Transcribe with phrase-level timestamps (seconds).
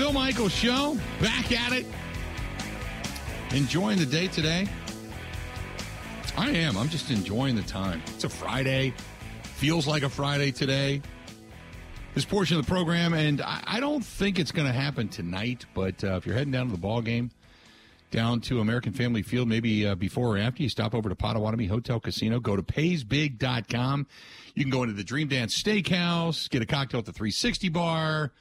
[0.00, 0.96] Bill Michaels Show.
[1.20, 1.84] Back at it.
[3.54, 4.66] Enjoying the day today.
[6.38, 6.78] I am.
[6.78, 8.00] I'm just enjoying the time.
[8.14, 8.94] It's a Friday.
[9.42, 11.02] Feels like a Friday today.
[12.14, 15.66] This portion of the program, and I, I don't think it's going to happen tonight,
[15.74, 17.30] but uh, if you're heading down to the ball game,
[18.10, 21.66] down to American Family Field, maybe uh, before or after, you stop over to Potawatomi
[21.66, 22.40] Hotel Casino.
[22.40, 24.06] Go to paysbig.com.
[24.54, 28.32] You can go into the Dream Dance Steakhouse, get a cocktail at the 360 bar,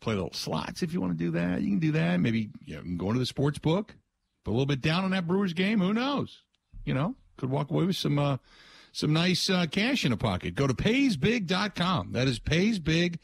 [0.00, 1.60] play little slots if you want to do that.
[1.62, 2.18] You can do that.
[2.20, 3.94] Maybe you, know, can go into the sports book,
[4.44, 5.80] put a little bit down on that Brewers game.
[5.80, 6.42] Who knows?
[6.84, 8.38] You know, could walk away with some uh,
[8.92, 10.54] some nice uh, cash in a pocket.
[10.54, 12.12] Go to paysbig.com.
[12.12, 13.18] That is paysbig.com.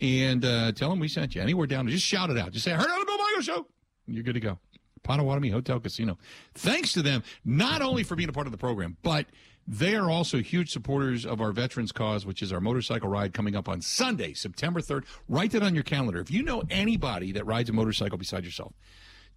[0.00, 1.42] And uh, tell them we sent you.
[1.42, 2.52] Anywhere down, there, just shout it out.
[2.52, 3.66] Just say, I heard on the Bill Michael Show.
[4.06, 4.58] You're good to go.
[5.02, 6.18] Potawatomi Hotel Casino.
[6.54, 9.26] Thanks to them, not only for being a part of the program, but
[9.66, 13.56] they are also huge supporters of our Veterans Cause, which is our motorcycle ride coming
[13.56, 15.04] up on Sunday, September 3rd.
[15.28, 16.20] Write that on your calendar.
[16.20, 18.74] If you know anybody that rides a motorcycle beside yourself,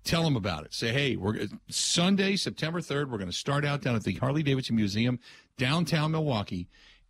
[0.03, 0.73] tell them about it.
[0.73, 4.44] Say, hey, we're Sunday, September 3rd, we're going to start out down at the Harley
[4.44, 5.19] Davidson Museum,
[5.58, 6.67] downtown Milwaukee.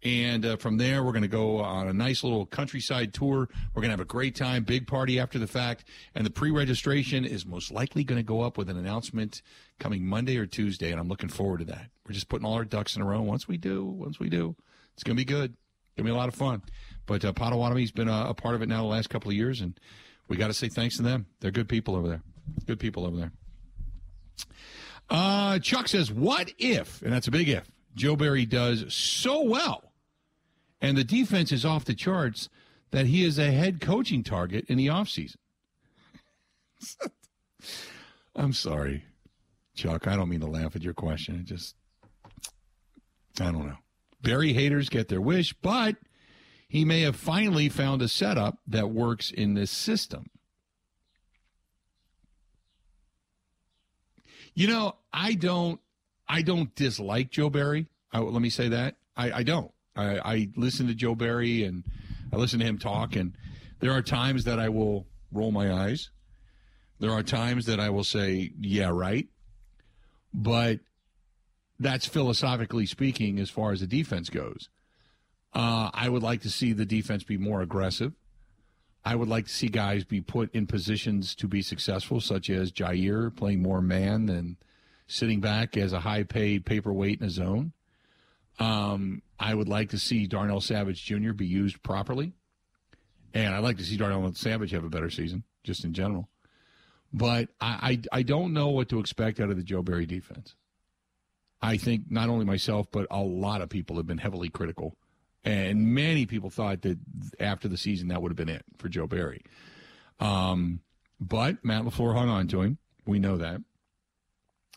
[0.08, 3.50] And uh, from there, we're going to go on a nice little countryside tour.
[3.73, 5.83] We're going to have a great time, big party after the fact.
[6.16, 9.41] And the pre registration is most likely going to go up with an announcement
[9.80, 10.91] coming Monday or Tuesday.
[10.91, 11.89] And I'm looking forward to that.
[12.08, 13.22] We're just putting all our ducks in a row.
[13.22, 14.55] Once we do, once we do,
[14.94, 15.52] it's going to be good.
[15.52, 16.61] It's going to be a lot of fun.
[17.05, 19.59] But uh, Potawatomi's been a, a part of it now the last couple of years.
[19.59, 19.77] And
[20.30, 21.25] we got to say thanks to them.
[21.42, 22.21] They're good people over there.
[22.66, 23.31] Good people over there.
[25.09, 29.86] Uh, Chuck says, What if, and that's a big if, Joe Barry does so well
[30.81, 32.50] and the defense is off the charts
[32.92, 35.38] that he is a head coaching target in the offseason?
[38.36, 39.05] I'm sorry,
[39.76, 40.08] Chuck.
[40.08, 41.39] I don't mean to laugh at your question.
[41.39, 41.76] It just,
[43.39, 43.77] I don't know.
[44.21, 45.95] Barry haters get their wish, but
[46.67, 50.30] he may have finally found a setup that works in this system.
[54.54, 55.80] You know, I don't,
[56.27, 57.87] I don't dislike Joe Barry.
[58.11, 59.71] I, let me say that I, I don't.
[59.97, 61.83] I, I listen to Joe Barry and
[62.31, 63.33] I listen to him talk, and
[63.80, 66.09] there are times that I will roll my eyes.
[66.99, 69.27] There are times that I will say, "Yeah, right,"
[70.33, 70.80] but
[71.80, 74.69] that's philosophically speaking as far as the defense goes.
[75.53, 78.13] Uh, I would like to see the defense be more aggressive.
[79.05, 82.71] I would like to see guys be put in positions to be successful, such as
[82.71, 84.57] Jaire playing more man than
[85.07, 87.71] sitting back as a high paid paperweight in a zone.
[88.59, 91.33] Um, I would like to see Darnell Savage Jr.
[91.33, 92.33] be used properly.
[93.33, 96.29] And I'd like to see Darnell Savage have a better season, just in general.
[97.13, 100.55] But I, I, I don't know what to expect out of the Joe Barry defense.
[101.61, 104.95] I think not only myself, but a lot of people have been heavily critical
[105.47, 106.99] and many people thought that
[107.39, 109.43] after the season, that would have been it for Joe Barry.
[110.19, 110.81] Um,
[111.21, 112.77] but Matt LaFleur hung on to him.
[113.05, 113.61] We know that.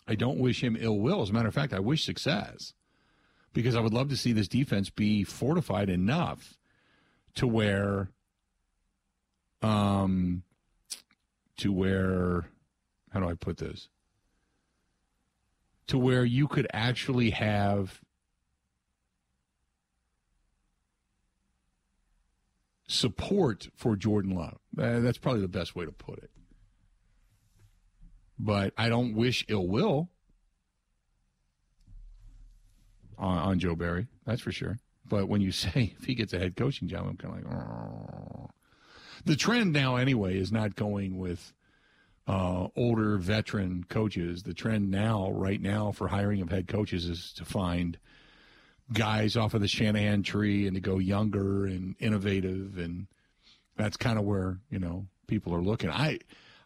[0.07, 1.21] I don't wish him ill will.
[1.21, 2.73] As a matter of fact, I wish success
[3.53, 6.57] because I would love to see this defense be fortified enough
[7.35, 8.09] to where,
[9.61, 10.43] um,
[11.57, 12.45] to where,
[13.11, 13.89] how do I put this?
[15.87, 17.99] To where you could actually have
[22.87, 24.59] support for Jordan Love.
[24.77, 26.29] Uh, that's probably the best way to put it.
[28.37, 30.09] But I don't wish ill will
[33.21, 34.07] on, on Joe Barry.
[34.25, 34.77] That's for sure.
[35.07, 37.55] But when you say if he gets a head coaching job, I'm kind of like,
[37.55, 38.49] oh.
[39.23, 41.53] The trend now, anyway, is not going with
[42.27, 44.43] uh, older veteran coaches.
[44.43, 47.97] The trend now, right now, for hiring of head coaches is to find–
[48.93, 53.07] guys off of the Shanahan tree and to go younger and innovative and
[53.77, 55.89] that's kind of where you know people are looking.
[55.89, 56.19] I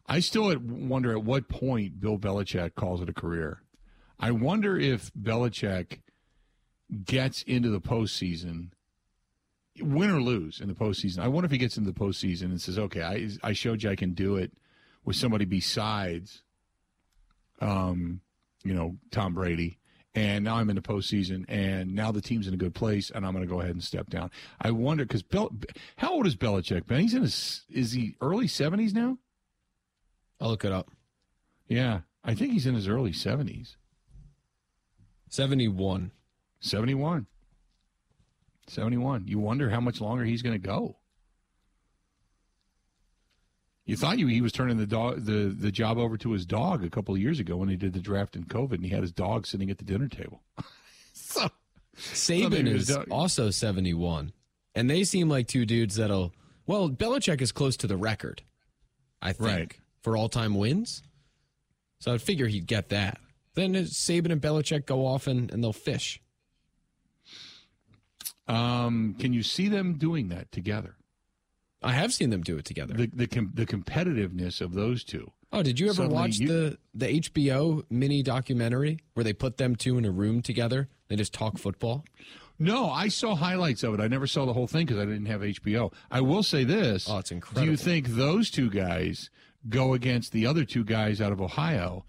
[0.07, 3.61] I still wonder at what point Bill Belichick calls it a career.
[4.19, 5.99] I wonder if Belichick
[7.03, 8.69] gets into the postseason,
[9.79, 11.19] win or lose in the postseason.
[11.19, 13.89] I wonder if he gets into the postseason and says, "Okay, I I showed you
[13.89, 14.51] I can do it
[15.03, 16.43] with somebody besides,
[17.59, 18.21] um,
[18.63, 19.79] you know, Tom Brady."
[20.15, 23.25] and now I'm in the postseason, and now the team's in a good place, and
[23.25, 24.31] I'm going to go ahead and step down.
[24.61, 25.53] I wonder because Bel-
[25.97, 26.87] how old is Belichick?
[26.87, 29.17] Ben, he's in his is he early 70s now?
[30.39, 30.89] I'll look it up.
[31.67, 33.75] Yeah, I think he's in his early 70s.
[35.29, 36.11] 71.
[36.59, 37.27] 71.
[38.67, 39.27] 71.
[39.27, 40.97] You wonder how much longer he's going to go.
[43.85, 46.83] You thought you, he was turning the dog the, the job over to his dog
[46.83, 49.01] a couple of years ago when he did the draft in COVID, and he had
[49.03, 50.41] his dog sitting at the dinner table.
[51.13, 51.49] so
[51.95, 54.31] Saban is also seventy one,
[54.73, 56.33] and they seem like two dudes that'll
[56.65, 58.41] Well, Belichick is close to the record,
[59.21, 59.73] I think, Right.
[60.01, 61.03] for all time wins.
[61.99, 63.19] So I'd figure he'd get that.
[63.53, 66.19] Then Saban and Belichick go off and, and they'll fish.
[68.47, 70.95] Um, can you see them doing that together?
[71.81, 72.93] I have seen them do it together.
[72.95, 75.31] The the com- the competitiveness of those two.
[75.53, 79.57] oh, did you ever Suddenly watch you- the the HBO mini documentary where they put
[79.57, 80.89] them two in a room together?
[81.07, 82.05] They just talk football.
[82.57, 83.99] No, I saw highlights of it.
[83.99, 85.91] I never saw the whole thing because I didn't have HBO.
[86.09, 87.07] I will say this.
[87.09, 87.65] Oh, it's incredible.
[87.65, 89.29] Do you think those two guys
[89.67, 92.05] go against the other two guys out of Ohio?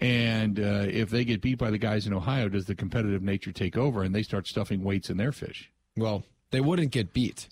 [0.00, 3.52] And uh, if they get beat by the guys in Ohio, does the competitive nature
[3.52, 5.70] take over and they start stuffing weights in their fish?
[5.96, 7.48] Well, they wouldn't get beat.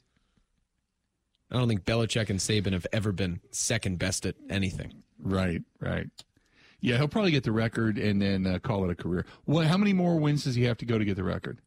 [1.51, 5.03] I don't think Belichick and Saban have ever been second best at anything.
[5.19, 6.07] Right, right.
[6.81, 9.27] Yeah, he'll probably get the record and then uh, call it a career.
[9.47, 11.61] Well, how many more wins does he have to go to get the record?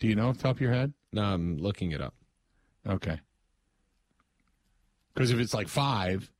[0.00, 0.92] Do you know off the top of your head?
[1.12, 2.14] No, I'm looking it up.
[2.86, 3.20] Okay.
[5.14, 6.30] Because if it's like five,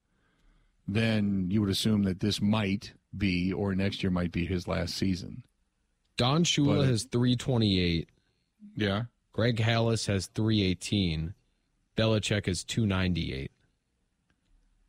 [0.88, 4.94] then you would assume that this might be, or next year might be his last
[4.94, 5.42] season.
[6.16, 8.08] Don Shula But- has 328.
[8.74, 9.04] Yeah.
[9.32, 11.34] Greg Halas has 318.
[11.96, 13.50] Belichick has 298.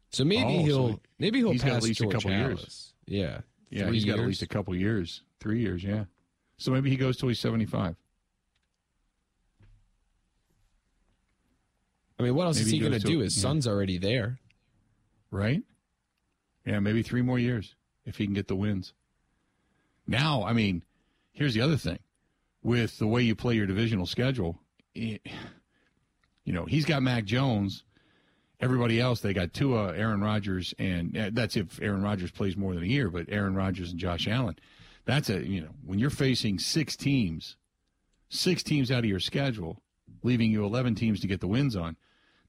[0.10, 2.60] So maybe Oh, he'll he- maybe he'll he's at pass least a George couple years.
[2.60, 2.94] Halas.
[3.06, 3.42] Yeah.
[3.70, 5.84] Yeah, Three he's got at least a couple years, three years.
[5.84, 6.06] Yeah.
[6.58, 7.98] So maybe he goes till he's seventy-five.
[12.20, 13.20] I mean, what else Maybe is he he going to do?
[13.20, 13.42] His yeah.
[13.42, 14.40] son's already there.
[15.30, 15.62] right?
[16.66, 17.76] Yeah, maybe three more years
[18.06, 18.94] if he can get the wins.
[20.08, 20.84] Now, I mean,
[21.38, 22.00] here's the other thing:
[22.64, 24.60] with the way you play your divisional schedule,
[24.94, 25.22] it,
[26.44, 27.84] you know he's got Mac Jones.
[28.60, 32.74] Everybody else, they got Tua, Aaron Rodgers, and uh, that's if Aaron Rodgers plays more
[32.74, 33.10] than a year.
[33.10, 34.56] But Aaron Rodgers and Josh Allen,
[35.06, 37.56] that's a you know when you're facing six teams,
[38.30, 39.82] six teams out of your schedule,
[40.24, 41.98] leaving you 11 teams to get the wins on.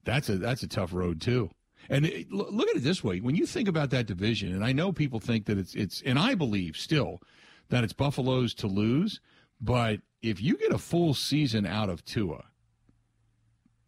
[0.03, 1.51] That's a that's a tough road too.
[1.89, 4.71] And it, look at it this way: when you think about that division, and I
[4.71, 7.21] know people think that it's it's, and I believe still
[7.69, 9.19] that it's Buffalo's to lose,
[9.61, 12.45] but if you get a full season out of Tua,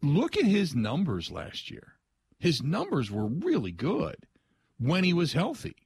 [0.00, 1.94] look at his numbers last year.
[2.38, 4.16] His numbers were really good
[4.78, 5.76] when he was healthy.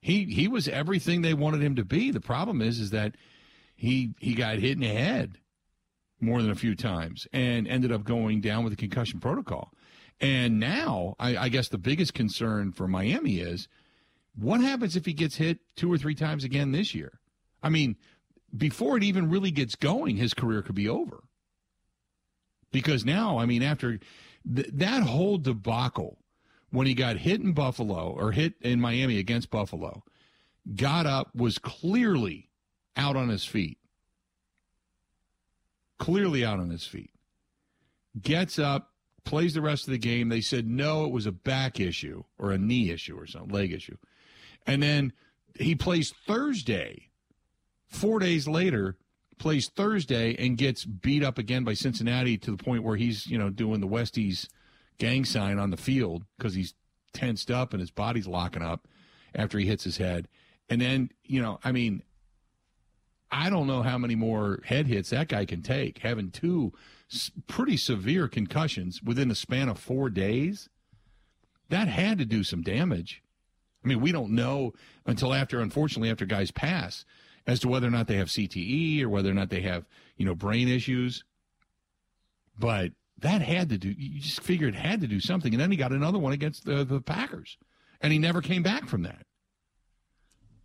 [0.00, 2.10] He he was everything they wanted him to be.
[2.10, 3.16] The problem is is that
[3.74, 5.38] he he got hit in the head
[6.20, 9.72] more than a few times and ended up going down with the concussion protocol.
[10.20, 13.68] And now, I, I guess the biggest concern for Miami is
[14.38, 17.20] what happens if he gets hit two or three times again this year?
[17.62, 17.96] I mean,
[18.56, 21.24] before it even really gets going, his career could be over.
[22.70, 23.98] Because now, I mean, after
[24.54, 26.18] th- that whole debacle,
[26.70, 30.04] when he got hit in Buffalo or hit in Miami against Buffalo,
[30.76, 32.50] got up, was clearly
[32.96, 33.78] out on his feet
[35.98, 37.10] clearly out on his feet.
[38.20, 38.92] Gets up,
[39.24, 40.28] plays the rest of the game.
[40.28, 43.72] They said no, it was a back issue or a knee issue or some leg
[43.72, 43.96] issue.
[44.68, 45.12] And then
[45.58, 47.08] he plays Thursday.
[47.88, 48.96] Four days later,
[49.38, 53.38] plays Thursday and gets beat up again by Cincinnati to the point where he's, you
[53.38, 54.46] know, doing the Westies
[54.98, 56.74] gang sign on the field because he's
[57.14, 58.86] tensed up and his body's locking up
[59.34, 60.28] after he hits his head.
[60.68, 62.02] And then, you know, I mean,
[63.30, 66.72] I don't know how many more head hits that guy can take, having two
[67.46, 70.68] pretty severe concussions within the span of four days.
[71.70, 73.22] That had to do some damage.
[73.84, 74.74] I mean, we don't know
[75.06, 77.04] until after, unfortunately, after guys pass
[77.46, 80.26] as to whether or not they have CTE or whether or not they have, you
[80.26, 81.24] know, brain issues.
[82.58, 85.52] But that had to do, you just figure it had to do something.
[85.54, 87.56] And then he got another one against the, the Packers.
[88.00, 89.26] And he never came back from that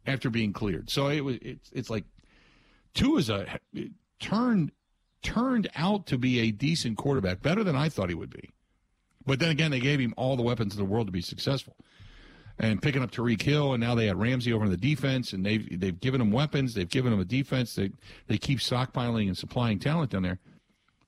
[0.05, 0.89] after being cleared.
[0.89, 2.05] So it was, it's, it's like,
[2.93, 3.59] Tua is a
[4.19, 4.71] turned
[5.23, 8.51] turned out to be a decent quarterback, better than I thought he would be.
[9.25, 11.77] But then again, they gave him all the weapons in the world to be successful.
[12.59, 15.43] And picking up Tyreek Hill, and now they had Ramsey over in the defense, and
[15.43, 17.73] they've they've given him weapons, they've given him a defense.
[17.73, 17.91] They
[18.27, 20.39] they keep stockpiling and supplying talent down there.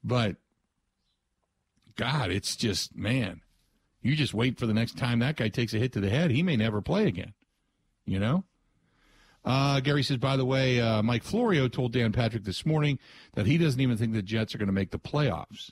[0.04, 0.38] But
[1.96, 3.42] God, it's just man,
[4.02, 6.32] you just wait for the next time that guy takes a hit to the head,
[6.32, 7.34] he may never play again.
[8.06, 8.44] You know.
[9.44, 12.98] Uh, Gary says, by the way, uh, Mike Florio told Dan Patrick this morning
[13.34, 15.70] that he doesn't even think the Jets are going to make the playoffs.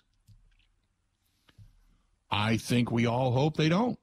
[2.30, 3.98] I think we all hope they don't.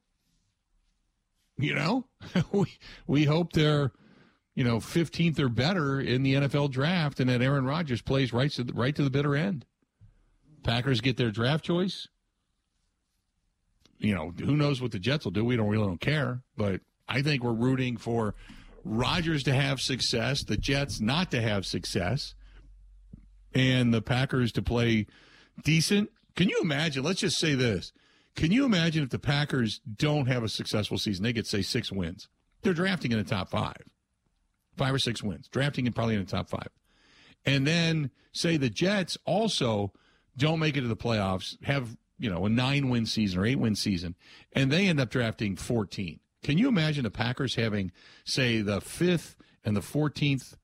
[1.60, 2.06] You know,
[2.52, 3.92] we we hope they're,
[4.54, 8.50] you know, 15th or better in the NFL draft, and that Aaron Rodgers plays right
[8.52, 9.66] to the, right to the bitter end.
[10.62, 12.08] Packers get their draft choice.
[13.98, 15.44] You know, who knows what the Jets will do?
[15.44, 18.34] We don't really don't care, but I think we're rooting for
[18.84, 22.34] Rodgers to have success, the Jets not to have success,
[23.54, 25.06] and the Packers to play
[25.62, 26.10] decent.
[26.36, 27.02] Can you imagine?
[27.02, 27.92] Let's just say this.
[28.36, 31.24] Can you imagine if the Packers don't have a successful season?
[31.24, 32.28] They get, say, six wins.
[32.62, 33.82] They're drafting in the top five,
[34.76, 36.68] five or six wins, drafting in probably in the top five.
[37.44, 39.92] And then, say, the Jets also
[40.36, 43.58] don't make it to the playoffs, have, you know, a nine win season or eight
[43.58, 44.14] win season,
[44.52, 46.20] and they end up drafting 14.
[46.42, 47.92] Can you imagine the Packers having,
[48.24, 50.54] say, the fifth and the 14th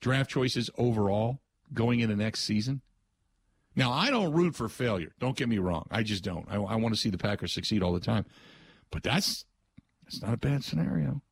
[0.00, 1.40] draft choices overall
[1.72, 2.82] going into next season?
[3.76, 5.12] Now, I don't root for failure.
[5.20, 5.86] Don't get me wrong.
[5.90, 6.46] I just don't.
[6.50, 8.24] I, I want to see the Packers succeed all the time.
[8.90, 9.44] But that's
[10.04, 11.22] that's not a bad scenario.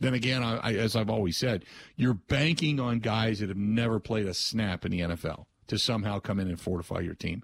[0.00, 4.00] Then again, I, I, as I've always said, you're banking on guys that have never
[4.00, 7.42] played a snap in the NFL to somehow come in and fortify your team.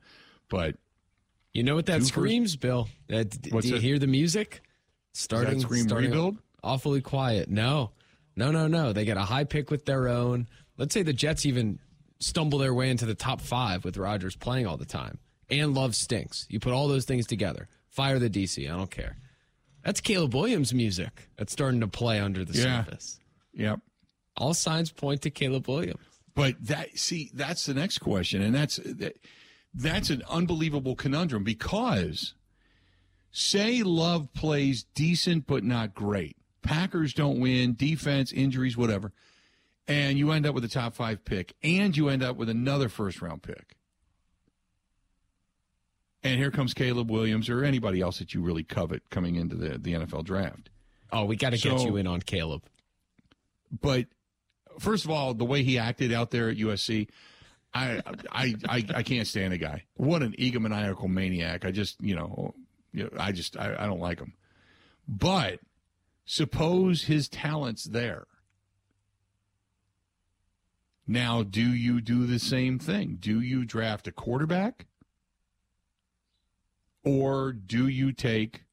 [0.49, 0.77] But
[1.53, 2.89] you know what that screams, first, Bill?
[3.09, 4.63] D- do you hear the music?
[5.13, 6.39] Starting, scream starting rebuild?
[6.63, 7.51] Awfully quiet.
[7.51, 7.93] No,
[8.37, 8.93] no, no, no.
[8.93, 10.49] They get a high pick with their own.
[10.79, 11.79] Let's say the Jets even
[12.19, 15.19] stumble their way into the top five with Rodgers playing all the time.
[15.51, 16.47] And Love stinks.
[16.49, 17.69] You put all those things together.
[17.89, 18.71] Fire the DC.
[18.71, 19.17] I don't care.
[19.85, 22.85] That's Caleb Williams music that's starting to play under the yeah.
[22.85, 23.21] surface.
[23.55, 23.81] Yep.
[24.37, 26.01] All signs point to Caleb Williams.
[26.35, 29.17] But that see, that's the next question, and that's that,
[29.73, 32.35] that's an unbelievable conundrum because
[33.31, 36.37] say Love plays decent but not great.
[36.63, 39.13] Packers don't win, defense, injuries, whatever
[39.89, 42.89] and you end up with a top five pick, and you end up with another
[42.89, 43.77] first round pick.
[46.23, 49.79] And here comes Caleb Williams or anybody else that you really covet coming into the,
[49.79, 50.71] the NFL draft.
[51.13, 52.65] Oh, we got to so, get you in on Caleb.
[53.71, 54.07] But
[54.81, 57.09] first of all, the way he acted out there at USC,
[57.73, 59.85] I I I, I can't stand the guy.
[59.95, 61.65] What an egomaniacal maniac!
[61.65, 62.55] I just you know,
[63.19, 64.33] I just I, I don't like him.
[65.07, 65.61] But
[66.25, 68.27] suppose his talent's there
[71.07, 73.19] now, do you do the same thing?
[73.21, 74.87] Do you draft a quarterback?
[77.05, 78.65] Or do you take,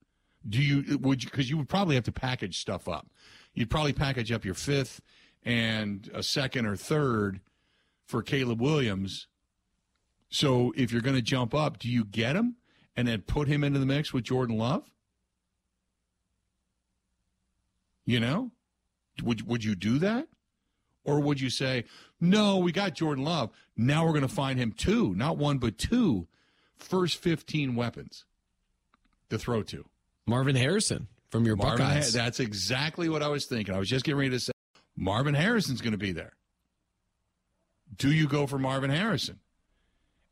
[0.47, 3.07] do you, would you, because you would probably have to package stuff up.
[3.53, 5.01] You'd probably package up your fifth
[5.43, 7.39] and a second or third
[8.07, 9.27] for Caleb Williams.
[10.29, 12.55] So if you're going to jump up, do you get him
[12.95, 14.89] and then put him into the mix with Jordan Love?
[18.05, 18.51] You know,
[19.21, 20.27] would would you do that?
[21.05, 21.86] Or would you say,
[22.19, 23.51] no, we got Jordan Love.
[23.75, 26.27] Now we're going to find him two, not one, but two
[26.77, 28.25] first 15 weapons
[29.29, 29.86] to throw to?
[30.25, 32.13] Marvin Harrison from your Marvin, Buckeyes.
[32.13, 33.75] That's exactly what I was thinking.
[33.75, 34.53] I was just getting ready to say
[34.95, 36.33] Marvin Harrison's going to be there.
[37.95, 39.39] Do you go for Marvin Harrison?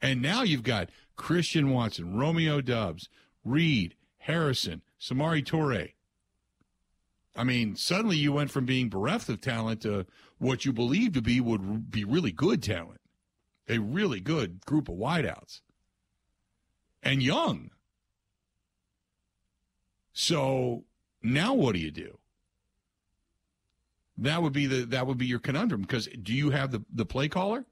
[0.02, 3.10] And now you've got Christian Watson, Romeo Doubs,
[3.44, 5.94] Reed, Harrison, Samori Toure,
[7.36, 10.06] I mean, suddenly you went from being bereft of talent to
[10.38, 13.00] what you believe to be would be really good talent,
[13.70, 15.62] a really good group of wideouts,
[17.02, 17.72] and young.
[20.14, 20.84] So
[21.24, 22.18] now what do you do?
[24.18, 27.06] That would be the that would be your conundrum because do you have the the
[27.06, 27.66] play caller,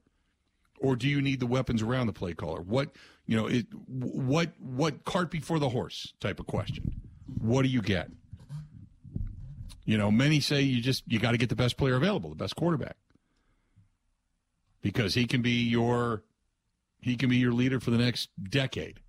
[0.78, 2.62] or do you need the weapons around the play caller?
[2.62, 6.92] What you know, it, what what cart before the horse type of question.
[7.38, 8.10] What do you get?
[9.90, 12.36] You know, many say you just you got to get the best player available, the
[12.36, 12.94] best quarterback,
[14.82, 16.22] because he can be your
[17.00, 19.00] he can be your leader for the next decade.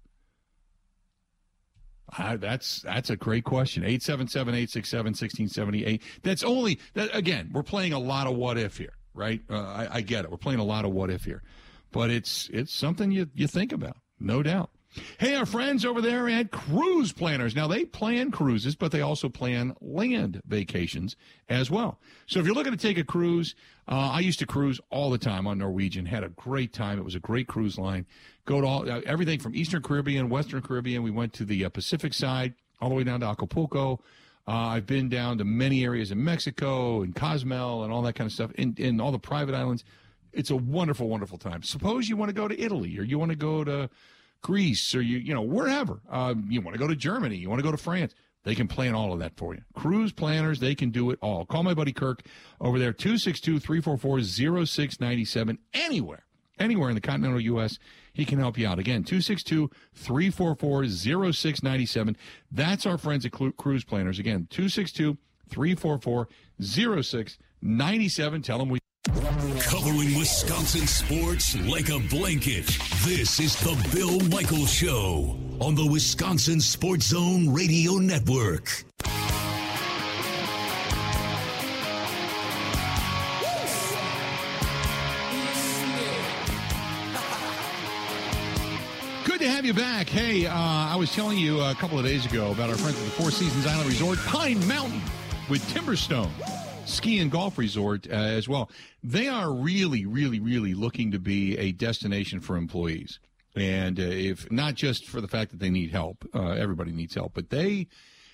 [2.17, 3.83] Uh, that's that's a great question.
[3.83, 6.01] 877-867-1678.
[6.23, 9.39] That's only that again, we're playing a lot of what if here, right?
[9.51, 10.31] Uh, I, I get it.
[10.31, 11.43] We're playing a lot of what if here.
[11.91, 14.71] But it's it's something you you think about, no doubt.
[15.19, 17.55] Hey, our friends over there at Cruise Planners.
[17.55, 21.15] Now, they plan cruises, but they also plan land vacations
[21.47, 21.97] as well.
[22.25, 23.55] So if you're looking to take a cruise,
[23.87, 26.99] uh, I used to cruise all the time on Norwegian, had a great time.
[26.99, 28.05] It was a great cruise line.
[28.43, 31.03] Go to all, uh, everything from Eastern Caribbean, Western Caribbean.
[31.03, 34.01] We went to the uh, Pacific side, all the way down to Acapulco.
[34.45, 38.27] Uh, I've been down to many areas in Mexico and Cozumel and all that kind
[38.27, 39.85] of stuff, in, in all the private islands.
[40.33, 41.63] It's a wonderful, wonderful time.
[41.63, 43.89] Suppose you want to go to Italy or you want to go to
[44.41, 47.59] Greece or you you know wherever uh, you want to go to Germany, you want
[47.59, 48.13] to go to France.
[48.43, 49.61] They can plan all of that for you.
[49.75, 51.45] Cruise planners, they can do it all.
[51.45, 52.23] Call my buddy Kirk
[52.59, 54.21] over there, 262 344
[54.65, 55.59] 0697.
[55.73, 56.25] Anywhere,
[56.57, 57.77] anywhere in the continental U.S.,
[58.13, 58.79] he can help you out.
[58.79, 62.17] Again, 262 344 0697.
[62.51, 64.17] That's our friends at Cruise Planners.
[64.17, 65.17] Again, 262
[65.49, 66.27] 344
[66.59, 68.41] 0697.
[68.41, 68.79] Tell them we.
[69.07, 72.67] Covering Wisconsin sports like a blanket.
[73.03, 78.83] This is the Bill Michaels Show on the Wisconsin Sports Zone Radio Network.
[89.25, 90.09] Good to have you back.
[90.09, 93.05] Hey, uh, I was telling you a couple of days ago about our friends at
[93.05, 95.01] the Four Seasons Island Resort, Pine Mountain,
[95.49, 96.29] with Timberstone
[96.85, 98.69] Ski and Golf Resort uh, as well.
[99.03, 103.19] They are really, really, really looking to be a destination for employees.
[103.55, 107.15] And uh, if not just for the fact that they need help, uh, everybody needs
[107.15, 107.87] help, but they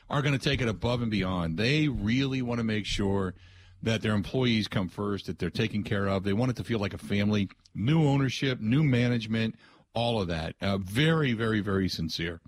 [0.10, 1.58] are going to take it above and beyond.
[1.58, 3.36] They really want to make sure
[3.84, 6.24] that their employees come first, that they're taken care of.
[6.24, 9.56] They want it to feel like a family, new ownership, new management,
[9.94, 10.56] all of that.
[10.62, 12.42] Uh, very, very, very sincere.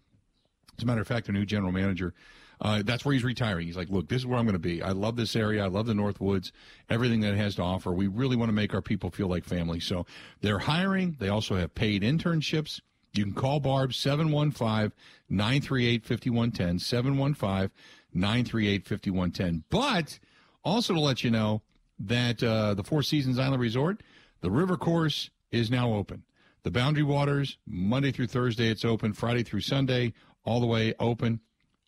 [0.78, 2.14] As a matter of fact, their new general manager,
[2.62, 3.68] uh, that's where he's retiring.
[3.68, 4.82] He's like, look, this is where I'm going to be.
[4.82, 5.64] I love this area.
[5.64, 6.52] I love the North Woods,
[6.90, 7.92] everything that it has to offer.
[7.92, 9.80] We really want to make our people feel like family.
[9.80, 10.06] So
[10.42, 11.16] they're hiring.
[11.20, 12.82] They also have paid internships.
[13.14, 14.92] You can call Barb 715
[15.30, 16.80] 938 5110.
[16.80, 17.72] 715
[18.14, 19.64] 938 5110.
[19.70, 20.20] But
[20.64, 21.62] also to let you know
[22.00, 24.02] that uh, the Four Seasons Island Resort,
[24.42, 26.24] the river course is now open.
[26.64, 29.14] The Boundary Waters, Monday through Thursday, it's open.
[29.14, 30.14] Friday through Sunday,
[30.44, 31.40] all the way open.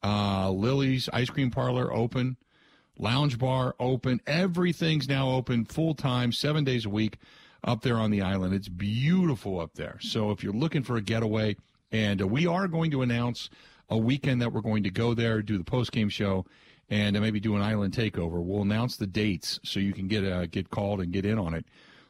[0.03, 2.37] Uh, Lily's Ice Cream Parlor, open.
[2.97, 4.21] Lounge Bar, open.
[4.27, 7.17] Everything's now open full time, seven days a week
[7.63, 8.53] up there on the island.
[8.53, 9.97] It's beautiful up there.
[10.01, 11.55] So if you're looking for a getaway,
[11.91, 13.49] and uh, we are going to announce
[13.89, 16.45] a weekend that we're going to go there, do the post game show,
[16.89, 18.43] and uh, maybe do an island takeover.
[18.43, 21.53] We'll announce the dates so you can get uh, get called and get in on
[21.53, 21.65] it.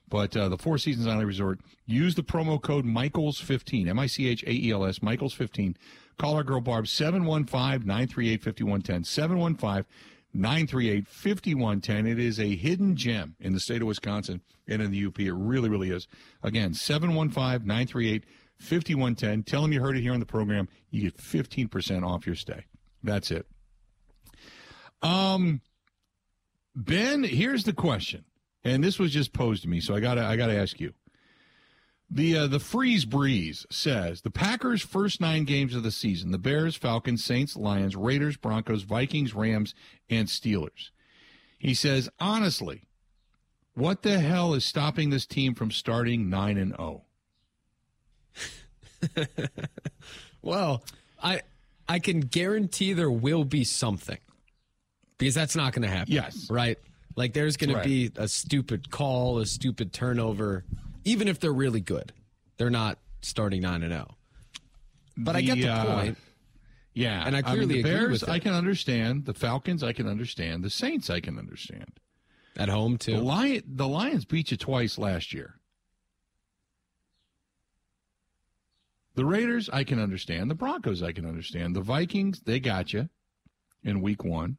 [0.10, 4.28] But uh, the Four Seasons Island Resort, use the promo code Michaels15, M I C
[4.28, 5.76] H A E L S, Michaels15.
[6.18, 9.04] Call our girl Barb, 715 938 5110.
[9.04, 9.86] 715
[10.34, 12.08] 938 5110.
[12.08, 15.20] It is a hidden gem in the state of Wisconsin and in the UP.
[15.20, 16.08] It really, really is.
[16.44, 18.26] Again, 715 938
[18.58, 19.44] 5110.
[19.44, 20.70] Tell them you heard it here on the program.
[20.90, 22.66] You get 15% off your stay.
[23.04, 23.48] That's it.
[25.02, 25.62] Um,
[26.76, 28.26] Ben, here's the question
[28.64, 30.80] and this was just posed to me, so I got to I got to ask
[30.80, 30.94] you.
[32.14, 36.38] The uh, the freeze breeze says the Packers' first nine games of the season: the
[36.38, 39.74] Bears, Falcons, Saints, Lions, Raiders, Broncos, Vikings, Rams,
[40.10, 40.90] and Steelers.
[41.58, 42.84] He says honestly,
[43.76, 47.04] what the hell is stopping this team from starting nine and zero?
[49.16, 49.26] Oh?
[50.42, 50.84] well,
[51.24, 51.42] I
[51.88, 54.20] I can guarantee there will be something
[55.18, 56.14] because that's not going to happen.
[56.14, 56.78] Yes, right.
[57.16, 57.84] Like there's going right.
[57.84, 60.66] to be a stupid call, a stupid turnover,
[61.04, 62.14] even if they're really good.
[62.58, 64.16] They're not starting 9 and 0.
[65.18, 66.18] But the, I get the uh, point.
[66.94, 67.24] Yeah.
[67.26, 69.26] And I clearly I mean, the Bears, I can understand.
[69.26, 70.64] The Falcons, I can understand.
[70.64, 72.00] The Saints, I can understand.
[72.58, 73.16] At home, too.
[73.16, 75.56] The, Lion, the Lions beat you twice last year.
[79.16, 80.50] The Raiders, I can understand.
[80.50, 81.76] The Broncos, I can understand.
[81.76, 83.10] The Vikings, they got you
[83.84, 84.58] in week one.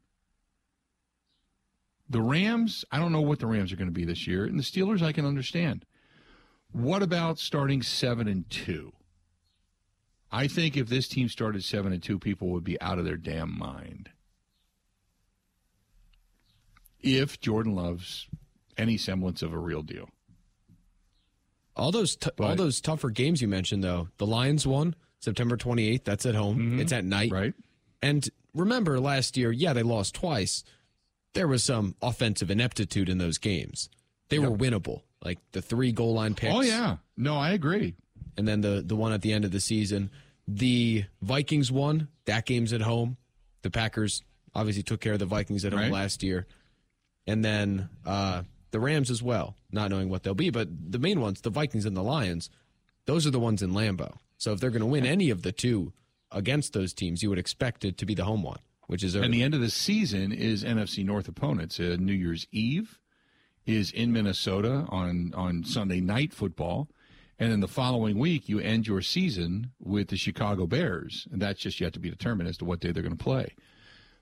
[2.09, 4.59] The Rams, I don't know what the Rams are going to be this year, and
[4.59, 5.85] the Steelers, I can understand.
[6.73, 8.91] What about starting seven and two?
[10.31, 13.17] I think if this team started seven and two, people would be out of their
[13.17, 14.09] damn mind.
[16.99, 18.27] If Jordan loves
[18.77, 20.09] any semblance of a real deal.
[21.75, 25.57] All those t- but, all those tougher games you mentioned though, the Lions won September
[25.57, 26.03] 28th.
[26.03, 26.57] That's at home.
[26.57, 27.31] Mm-hmm, it's at night.
[27.31, 27.53] Right.
[28.01, 30.63] And remember last year, yeah, they lost twice
[31.33, 33.89] there was some offensive ineptitude in those games.
[34.29, 34.49] They yep.
[34.49, 35.01] were winnable.
[35.23, 36.53] Like the three goal line picks.
[36.53, 36.97] Oh yeah.
[37.17, 37.95] No, I agree.
[38.37, 40.09] And then the the one at the end of the season.
[40.47, 42.09] The Vikings won.
[42.25, 43.17] That game's at home.
[43.61, 45.91] The Packers obviously took care of the Vikings at home right.
[45.91, 46.47] last year.
[47.25, 50.49] And then uh, the Rams as well, not knowing what they'll be.
[50.49, 52.49] But the main ones, the Vikings and the Lions,
[53.05, 54.17] those are the ones in Lambeau.
[54.37, 55.93] So if they're going to win any of the two
[56.29, 59.25] against those teams, you would expect it to be the home one which is early.
[59.25, 61.79] And the end of the season is NFC North opponents.
[61.79, 62.99] Uh, New Year's Eve
[63.65, 66.89] is in Minnesota on on Sunday night football,
[67.39, 71.61] and then the following week you end your season with the Chicago Bears, and that's
[71.61, 73.55] just yet to be determined as to what day they're going to play.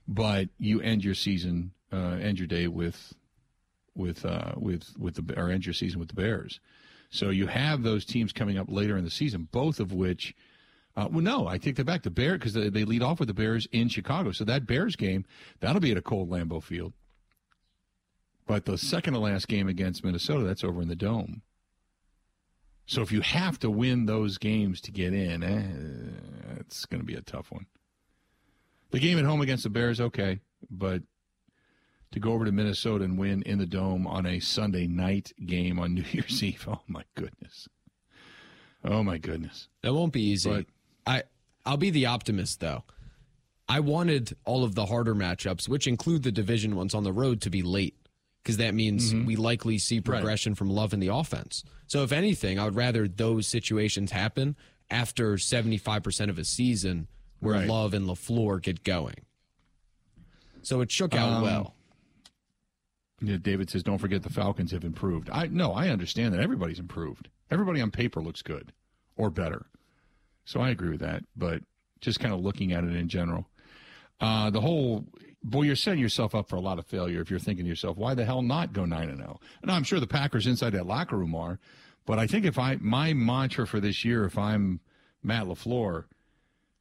[0.07, 3.13] But you end your season, uh, end your day with
[3.95, 6.59] with uh, with with the or end your season with the Bears.
[7.09, 10.33] So you have those teams coming up later in the season, both of which
[10.95, 12.03] uh, well, no, I take that back.
[12.03, 14.95] The Bear because they, they lead off with the Bears in Chicago, so that Bears
[14.95, 15.25] game
[15.59, 16.93] that'll be at a cold Lambeau Field.
[18.47, 21.41] But the second to last game against Minnesota, that's over in the Dome.
[22.85, 27.05] So if you have to win those games to get in, eh, it's going to
[27.05, 27.67] be a tough one.
[28.89, 31.01] The game at home against the Bears, okay, but
[32.11, 35.79] to go over to Minnesota and win in the Dome on a Sunday night game
[35.79, 37.69] on New Year's Eve, oh my goodness.
[38.83, 39.69] Oh my goodness.
[39.83, 40.49] That won't be easy.
[40.49, 40.65] But,
[41.05, 41.23] I
[41.65, 42.83] I'll be the optimist though.
[43.69, 47.39] I wanted all of the harder matchups, which include the division ones on the road,
[47.41, 47.95] to be late
[48.41, 49.25] because that means mm-hmm.
[49.25, 50.57] we likely see progression right.
[50.57, 51.63] from Love in the offense.
[51.87, 54.55] So if anything, I would rather those situations happen
[54.89, 57.07] after 75% of a season
[57.39, 57.67] where Right.
[57.67, 59.25] Love and LaFleur get going.
[60.63, 61.75] So it shook out Um, well.
[63.23, 66.79] Yeah, David says, "Don't forget the Falcons have improved." I no, I understand that everybody's
[66.79, 67.29] improved.
[67.51, 68.73] Everybody on paper looks good
[69.15, 69.67] or better,
[70.43, 71.23] so I agree with that.
[71.35, 71.61] But
[71.99, 73.47] just kind of looking at it in general,
[74.19, 75.05] uh, the whole
[75.43, 77.97] boy, you're setting yourself up for a lot of failure if you're thinking to yourself,
[77.97, 80.85] "Why the hell not go nine and zero?" And I'm sure the Packers inside that
[80.85, 81.59] locker room are,
[82.05, 84.79] but I think if I my mantra for this year, if I'm
[85.23, 86.05] Matt Lafleur,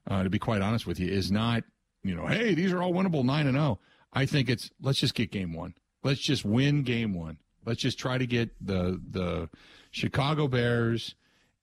[0.07, 1.65] uh, to be quite honest with you, is not
[2.03, 3.79] you know, hey, these are all winnable nine and zero.
[4.13, 5.75] I think it's let's just get game one.
[6.03, 7.39] Let's just win game one.
[7.65, 9.49] Let's just try to get the the
[9.91, 11.15] Chicago Bears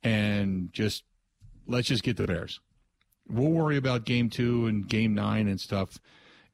[0.03, 1.03] and just
[1.67, 2.59] let's just get the Bears.
[3.27, 5.99] We'll worry about game two and game nine and stuff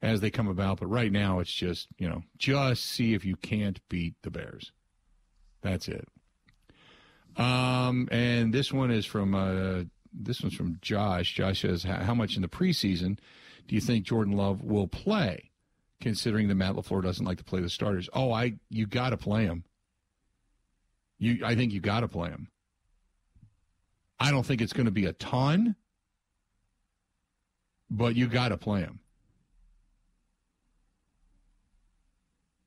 [0.04, 0.78] as they come about.
[0.78, 4.70] But right now, it's just you know, just see if you can't beat the Bears.
[5.62, 6.06] That's it.
[7.36, 11.34] Um, and this one is from uh, this one's from Josh.
[11.34, 13.18] Josh says, "How much in the preseason
[13.66, 15.50] do you think Jordan Love will play?"
[16.00, 18.10] Considering that Matt Lafleur doesn't like to play the starters.
[18.12, 19.64] Oh, I you got to play him.
[21.18, 22.48] You, I think you got to play him.
[24.20, 25.76] I don't think it's going to be a ton,
[27.88, 29.00] but you got to play him.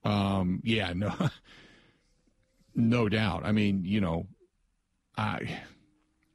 [0.04, 1.14] Um, yeah, no,
[2.76, 3.44] no doubt.
[3.46, 4.28] I mean, you know,
[5.18, 5.60] I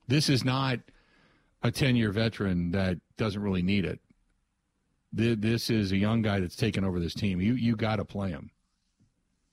[0.09, 0.81] this is not
[1.63, 4.01] a 10 year veteran that doesn't really need it.
[5.13, 7.41] This is a young guy that's taken over this team.
[7.41, 8.51] You you got to play him.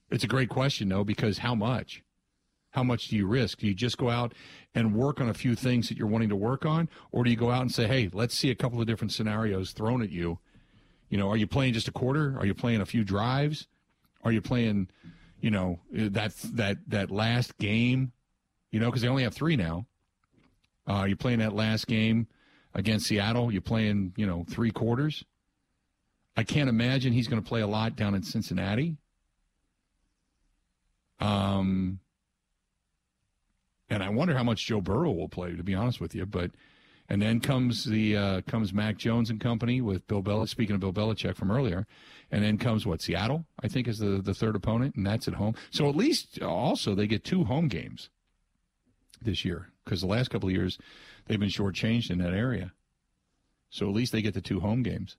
[0.09, 2.01] It's a great question though because how much?
[2.71, 3.59] How much do you risk?
[3.59, 4.33] Do you just go out
[4.73, 7.35] and work on a few things that you're wanting to work on or do you
[7.35, 10.39] go out and say, "Hey, let's see a couple of different scenarios thrown at you."
[11.09, 12.37] You know, are you playing just a quarter?
[12.39, 13.67] Are you playing a few drives?
[14.23, 14.89] Are you playing,
[15.41, 18.11] you know, that that that last game?
[18.71, 19.85] You know, because they only have three now.
[20.87, 22.27] Uh, you're playing that last game
[22.73, 23.51] against Seattle.
[23.51, 25.23] You're playing, you know, three quarters.
[26.35, 28.97] I can't imagine he's going to play a lot down in Cincinnati.
[31.19, 31.99] Um,
[33.89, 35.55] and I wonder how much Joe Burrow will play.
[35.55, 36.51] To be honest with you, but
[37.09, 40.49] and then comes the uh, comes Mac Jones and company with Bill Belichick.
[40.49, 41.87] Speaking of Bill Belichick from earlier,
[42.31, 45.33] and then comes what Seattle, I think, is the the third opponent, and that's at
[45.33, 45.55] home.
[45.71, 48.09] So at least also they get two home games
[49.21, 50.77] this year because the last couple of years
[51.25, 52.73] they've been shortchanged in that area.
[53.71, 55.17] So at least they get the two home games.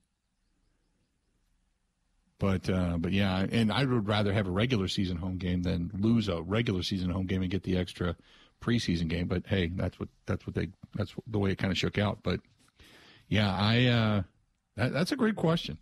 [2.38, 5.90] But uh, but yeah, and I would rather have a regular season home game than
[5.98, 8.16] lose a regular season home game and get the extra
[8.60, 9.26] preseason game.
[9.26, 12.18] But hey, that's what that's what they that's the way it kind of shook out.
[12.22, 12.40] But
[13.28, 14.22] yeah, I uh,
[14.76, 15.78] that, that's a great question.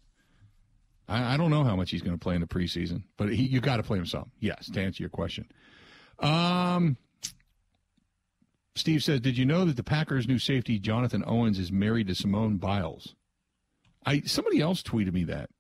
[1.09, 3.43] I, I don't know how much he's going to play in the preseason, but he,
[3.45, 4.31] you got to play him some.
[4.41, 5.47] Yes, to answer your question.
[6.19, 6.97] Um,
[8.75, 12.15] Steve says, "Did you know that the Packers' new safety Jonathan Owens is married to
[12.15, 13.15] Simone Biles?"
[14.05, 15.51] I somebody else tweeted me that,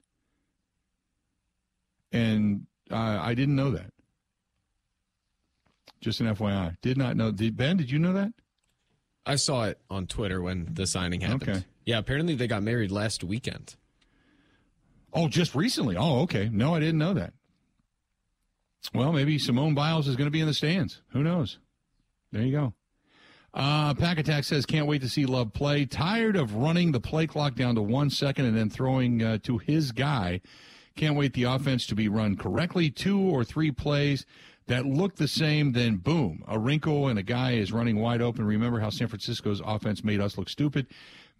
[2.12, 3.92] and uh, I didn't know that.
[6.00, 7.32] Just an FYI, did not know.
[7.32, 7.76] Did Ben?
[7.76, 8.32] Did you know that?
[9.26, 11.50] I saw it on Twitter when the signing happened.
[11.50, 11.64] Okay.
[11.84, 13.76] Yeah, apparently they got married last weekend.
[15.12, 15.96] Oh, just recently.
[15.96, 16.48] Oh, okay.
[16.52, 17.32] No, I didn't know that.
[18.94, 21.02] Well, maybe Simone Biles is going to be in the stands.
[21.12, 21.58] Who knows?
[22.32, 22.74] There you go.
[23.52, 25.84] Uh, Pack Attack says, can't wait to see Love play.
[25.84, 29.58] Tired of running the play clock down to one second and then throwing uh, to
[29.58, 30.40] his guy.
[30.96, 32.90] Can't wait the offense to be run correctly.
[32.90, 34.26] Two or three plays
[34.68, 38.44] that look the same, then boom, a wrinkle and a guy is running wide open.
[38.44, 40.86] Remember how San Francisco's offense made us look stupid?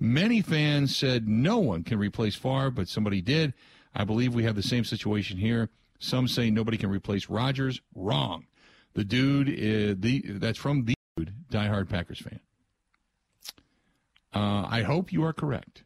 [0.00, 3.54] Many fans said no one can replace Favre, but somebody did.
[3.94, 5.70] I believe we have the same situation here.
[5.98, 7.80] Some say nobody can replace Rodgers.
[7.94, 8.46] Wrong.
[8.94, 12.40] The dude is the that's from the dude, diehard Packers fan.
[14.34, 15.82] Uh, I hope you are correct.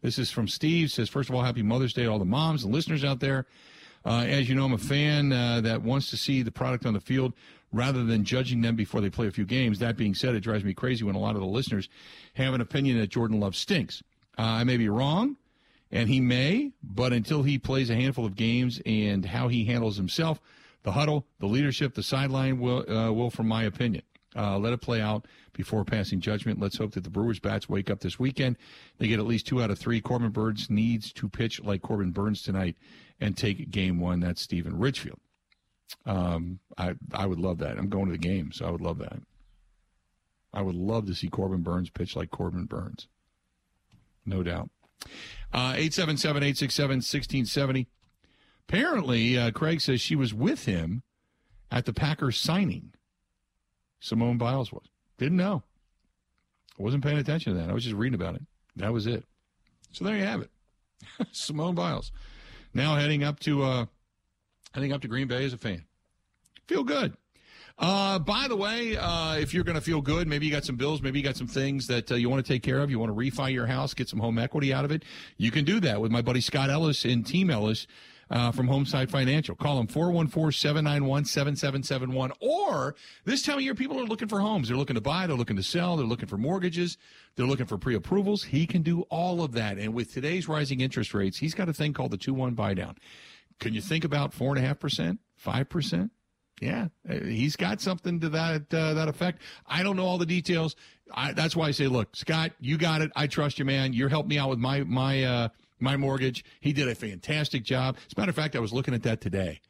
[0.00, 0.90] This is from Steve.
[0.90, 3.46] Says first of all, happy Mother's Day to all the moms and listeners out there.
[4.04, 6.94] Uh, as you know, I'm a fan uh, that wants to see the product on
[6.94, 7.32] the field
[7.72, 9.78] rather than judging them before they play a few games.
[9.78, 11.88] That being said, it drives me crazy when a lot of the listeners
[12.34, 14.02] have an opinion that Jordan Love stinks.
[14.38, 15.36] Uh, I may be wrong,
[15.90, 19.96] and he may, but until he plays a handful of games and how he handles
[19.96, 20.40] himself,
[20.82, 24.02] the huddle, the leadership, the sideline will, uh, will from my opinion.
[24.36, 26.60] Uh, let it play out before passing judgment.
[26.60, 28.56] Let's hope that the Brewers bats wake up this weekend.
[28.98, 30.00] They get at least two out of three.
[30.00, 32.76] Corbin Burnes needs to pitch like Corbin Burnes tonight
[33.20, 34.20] and take game one.
[34.20, 35.20] That's Stephen Richfield.
[36.06, 37.78] Um, I I would love that.
[37.78, 39.18] I'm going to the game, so I would love that.
[40.52, 43.08] I would love to see Corbin Burnes pitch like Corbin Burnes.
[44.24, 44.70] No doubt.
[45.52, 47.88] Uh, 877 867 1670.
[48.68, 51.02] Apparently, uh, Craig says she was with him
[51.70, 52.92] at the Packers signing.
[54.00, 54.86] Simone Biles was.
[55.18, 55.62] Didn't know.
[56.78, 57.70] I wasn't paying attention to that.
[57.70, 58.42] I was just reading about it.
[58.76, 59.24] That was it.
[59.92, 60.50] So there you have it.
[61.32, 62.10] Simone Biles.
[62.74, 63.86] Now heading up to uh
[64.76, 65.84] up to Green Bay as a fan.
[66.66, 67.16] Feel good.
[67.76, 70.76] Uh, by the way, uh, if you're going to feel good, maybe you got some
[70.76, 72.90] bills, maybe you got some things that uh, you want to take care of.
[72.90, 75.04] You want to refi your house, get some home equity out of it.
[75.36, 77.86] You can do that with my buddy Scott Ellis and Team Ellis
[78.30, 79.54] uh, from Homeside Financial.
[79.54, 82.32] Call them 414-791-7771.
[82.40, 84.68] Or this time of year, people are looking for homes.
[84.68, 85.26] They're looking to buy.
[85.26, 85.96] They're looking to sell.
[85.96, 86.96] They're looking for mortgages.
[87.36, 88.44] They're looking for pre-approvals.
[88.44, 89.78] He can do all of that.
[89.78, 92.96] And with today's rising interest rates, he's got a thing called the 2-1 buy down.
[93.60, 96.10] Can you think about 4.5%, 5%?
[96.60, 99.42] Yeah, uh, he's got something to that uh, that effect.
[99.66, 100.76] I don't know all the details.
[101.12, 103.10] I, that's why I say, look, Scott, you got it.
[103.16, 103.92] I trust you, man.
[103.92, 105.48] You're helping me out with my my uh,
[105.80, 106.44] my mortgage.
[106.60, 107.96] He did a fantastic job.
[108.06, 109.60] As a matter of fact, I was looking at that today,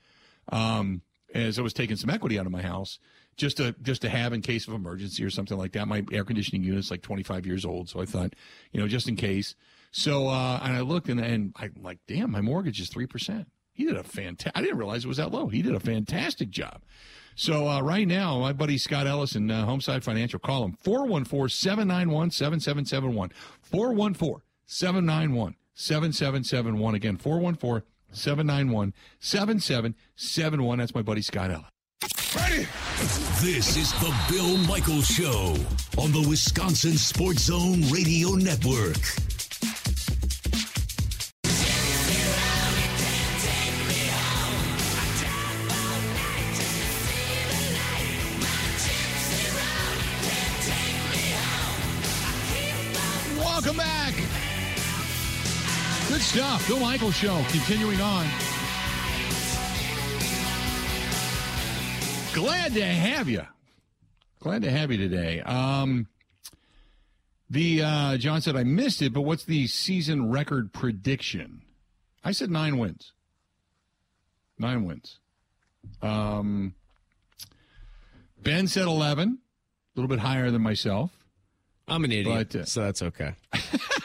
[0.50, 1.02] um,
[1.34, 2.98] as I was taking some equity out of my house,
[3.36, 5.88] just to just to have in case of emergency or something like that.
[5.88, 8.34] My air conditioning unit's like 25 years old, so I thought,
[8.72, 9.54] you know, just in case.
[9.90, 13.48] So, uh, and I looked and and I'm like, damn, my mortgage is three percent.
[13.72, 14.52] He did a fantastic.
[14.54, 15.48] I didn't realize it was that low.
[15.48, 16.82] He did a fantastic job.
[17.36, 23.32] So uh, right now, my buddy Scott Ellis and uh, Homeside Financial, call him 414-791-7771.
[25.76, 26.94] 414-791-7771.
[26.94, 27.18] Again,
[28.12, 30.78] 414-791-7771.
[30.78, 31.66] That's my buddy Scott Ellis.
[32.36, 32.66] Ready?
[33.40, 35.56] This is the Bill Michaels Show
[35.98, 38.98] on the Wisconsin Sports Zone Radio Network.
[56.54, 56.68] Stuff.
[56.68, 58.26] Bill Michaels Show continuing on.
[62.32, 63.42] Glad to have you.
[64.38, 65.40] Glad to have you today.
[65.40, 66.06] Um,
[67.50, 71.62] the uh, John said I missed it, but what's the season record prediction?
[72.22, 73.12] I said nine wins.
[74.56, 75.18] Nine wins.
[76.02, 76.74] Um,
[78.40, 79.38] ben said eleven,
[79.96, 81.10] a little bit higher than myself.
[81.88, 83.34] I'm an idiot, But, uh, so that's okay.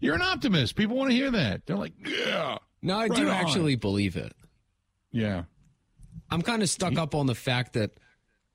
[0.00, 0.76] You're an optimist.
[0.76, 1.66] People want to hear that.
[1.66, 3.34] They're like, yeah, No, I Right do on.
[3.34, 4.32] actually believe it.
[5.12, 5.44] yeah.
[6.30, 7.90] I'm kind of stuck up on the fact that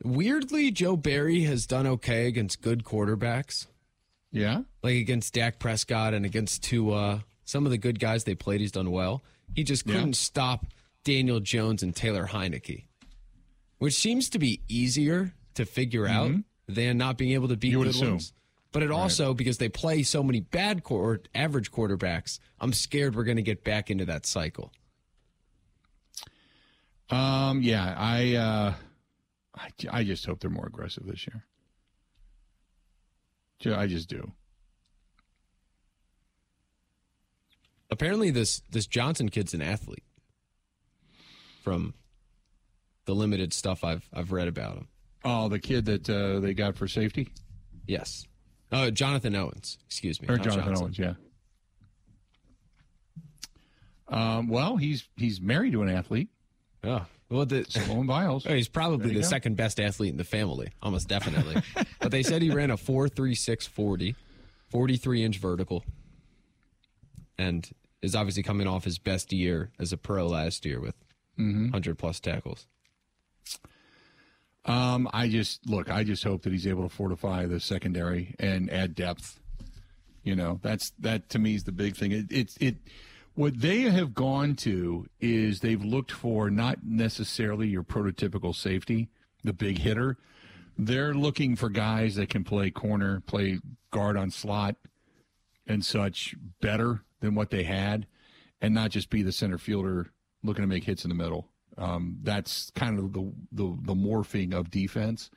[0.03, 3.67] weirdly Joe Barry has done okay against good quarterbacks,
[4.31, 4.61] Yeah.
[4.81, 7.25] like against Dak Prescott and against Tua.
[7.43, 9.23] Some of the good guys they played, he's done well.
[9.53, 10.65] He just couldn't stop
[11.03, 12.85] Daniel Jones and Taylor Heinicke,
[13.77, 16.31] which seems to be easier to figure out
[16.67, 17.71] than not being able to beat Mm-hmm.
[17.73, 18.09] You would good assume.
[18.11, 18.33] ones.
[18.75, 23.23] But it also because they play so many bad or average quarterbacks, I'm scared we're
[23.23, 24.69] going to get back into that cycle.
[27.09, 28.73] Um, yeah, I, uh,
[29.55, 31.45] I, I just hope they're more aggressive this year.
[33.77, 34.33] I just do.
[37.89, 40.03] Apparently, this this Johnson kid's an athlete.
[41.63, 41.93] From
[43.05, 44.89] the limited stuff I've I've read about him.
[45.23, 47.29] Oh, the kid that uh, they got for safety,
[47.87, 48.27] Yes.
[48.71, 49.77] Oh, Jonathan Owens.
[49.85, 50.27] Excuse me.
[50.27, 50.83] or Jonathan Johnson.
[50.83, 51.13] Owens, yeah.
[54.07, 56.29] Um, well, he's he's married to an athlete,
[56.83, 58.43] Oh, well, the, Owen Biles.
[58.47, 59.21] he's probably the go.
[59.21, 61.61] second best athlete in the family, almost definitely.
[61.99, 64.15] but they said he ran a 4.36 40,
[64.69, 65.83] 43 inch vertical,
[67.39, 67.67] and
[68.03, 70.95] is obviously coming off his best year as a pro last year with
[71.37, 71.63] Mm-hmm.
[71.63, 72.65] 100 plus tackles.
[74.65, 75.91] Um, I just look.
[75.91, 79.39] I just hope that he's able to fortify the secondary and add depth.
[80.23, 82.11] You know, that's that to me is the big thing.
[82.11, 82.77] It, it's it.
[83.35, 89.09] What they have gone to is they've looked for not necessarily your prototypical safety,
[89.43, 90.17] the big hitter.
[90.77, 93.59] They're looking for guys that can play corner, play
[93.91, 94.77] guard on slot,
[95.67, 98.07] and such better than what they had,
[98.61, 100.11] and not just be the center fielder
[100.43, 101.49] looking to make hits in the middle.
[101.77, 105.29] Um, that's kind of the, the the morphing of defense.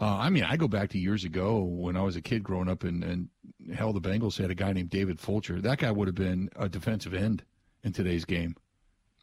[0.00, 2.70] Uh, I mean, I go back to years ago when I was a kid growing
[2.70, 3.28] up, and, and
[3.74, 5.60] hell, the Bengals had a guy named David Fulcher.
[5.60, 7.44] That guy would have been a defensive end
[7.84, 8.56] in today's game.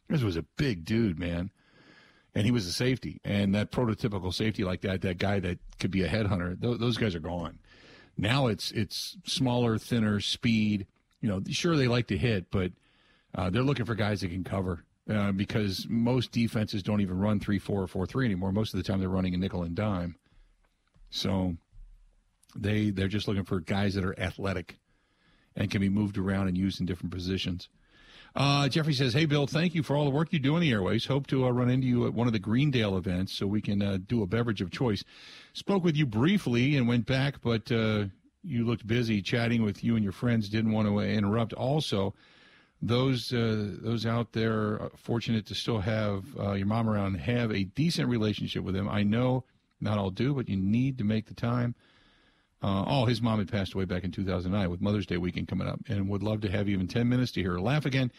[0.08, 1.50] This was a big dude, man,
[2.34, 3.20] and he was a safety.
[3.24, 6.96] And that prototypical safety like that, that guy that could be a headhunter, th- those
[6.96, 7.58] guys are gone.
[8.16, 10.86] Now it's it's smaller, thinner, speed.
[11.20, 12.70] You know, sure they like to hit, but
[13.34, 17.40] uh, they're looking for guys that can cover uh, because most defenses don't even run
[17.40, 18.52] three four or four three anymore.
[18.52, 20.16] Most of the time they're running a nickel and dime.
[21.10, 21.56] So
[22.54, 24.76] they they're just looking for guys that are athletic
[25.56, 27.68] and can be moved around and used in different positions.
[28.36, 30.70] Uh, Jeffrey says, "Hey Bill, thank you for all the work you do in the
[30.70, 31.06] airways.
[31.06, 33.82] Hope to uh, run into you at one of the Greendale events so we can
[33.82, 35.02] uh, do a beverage of choice.
[35.54, 38.04] Spoke with you briefly and went back, but uh,
[38.44, 40.48] you looked busy chatting with you and your friends.
[40.48, 41.54] Didn't want to interrupt.
[41.54, 42.14] Also,
[42.80, 47.64] those uh, those out there fortunate to still have uh, your mom around, have a
[47.64, 48.88] decent relationship with him.
[48.88, 49.44] I know
[49.80, 51.74] not all do, but you need to make the time."
[52.60, 55.68] Uh, oh, his mom had passed away back in 2009 with Mother's Day weekend coming
[55.68, 58.10] up, and would love to have even 10 minutes to hear her laugh again.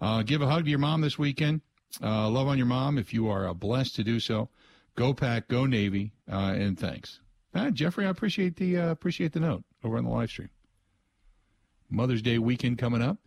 [0.00, 1.60] Uh, give a hug to your mom this weekend.
[2.02, 4.48] Uh, love on your mom if you are uh, blessed to do so.
[4.96, 7.20] Go Pack, go Navy, and thanks.
[7.54, 10.50] Uh, Jeffrey, I appreciate the appreciate the note over on the live stream.
[11.88, 13.18] Mother's Day weekend coming up.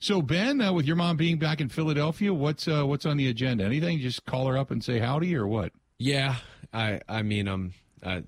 [0.00, 3.64] So Ben, with your mom being back in Philadelphia, what's uh, what's on the agenda?
[3.64, 3.98] Anything?
[3.98, 5.72] Just call her up and say howdy, or what?
[5.98, 6.36] Yeah,
[6.72, 7.72] I I mean um.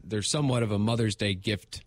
[0.02, 1.84] there's somewhat of a Mother's Day gift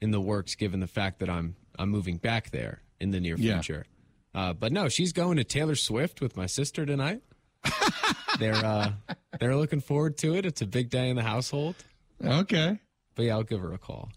[0.00, 3.36] in the works, given the fact that I'm I'm moving back there in the near
[3.36, 3.86] future.
[4.34, 4.40] Yeah.
[4.40, 7.22] Uh, but no, she's going to Taylor Swift with my sister tonight.
[8.38, 8.92] they're uh,
[9.38, 10.46] they're looking forward to it.
[10.46, 11.76] It's a big day in the household.
[12.24, 12.78] Okay,
[13.14, 14.10] but yeah, I'll give her a call.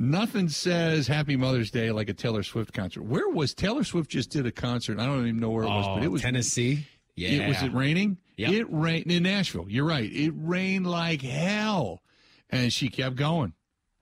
[0.00, 3.02] Nothing says Happy Mother's Day like a Taylor Swift concert.
[3.02, 4.08] Where was Taylor Swift?
[4.08, 5.00] Just did a concert.
[5.00, 6.86] I don't even know where it was, oh, but it was Tennessee.
[7.16, 8.18] Yeah, it was it raining.
[8.36, 8.52] Yep.
[8.52, 9.66] It rained in Nashville.
[9.68, 10.08] You're right.
[10.08, 12.04] It rained like hell,
[12.48, 13.54] and she kept going.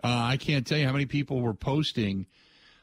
[0.04, 2.26] Uh, I can't tell you how many people were posting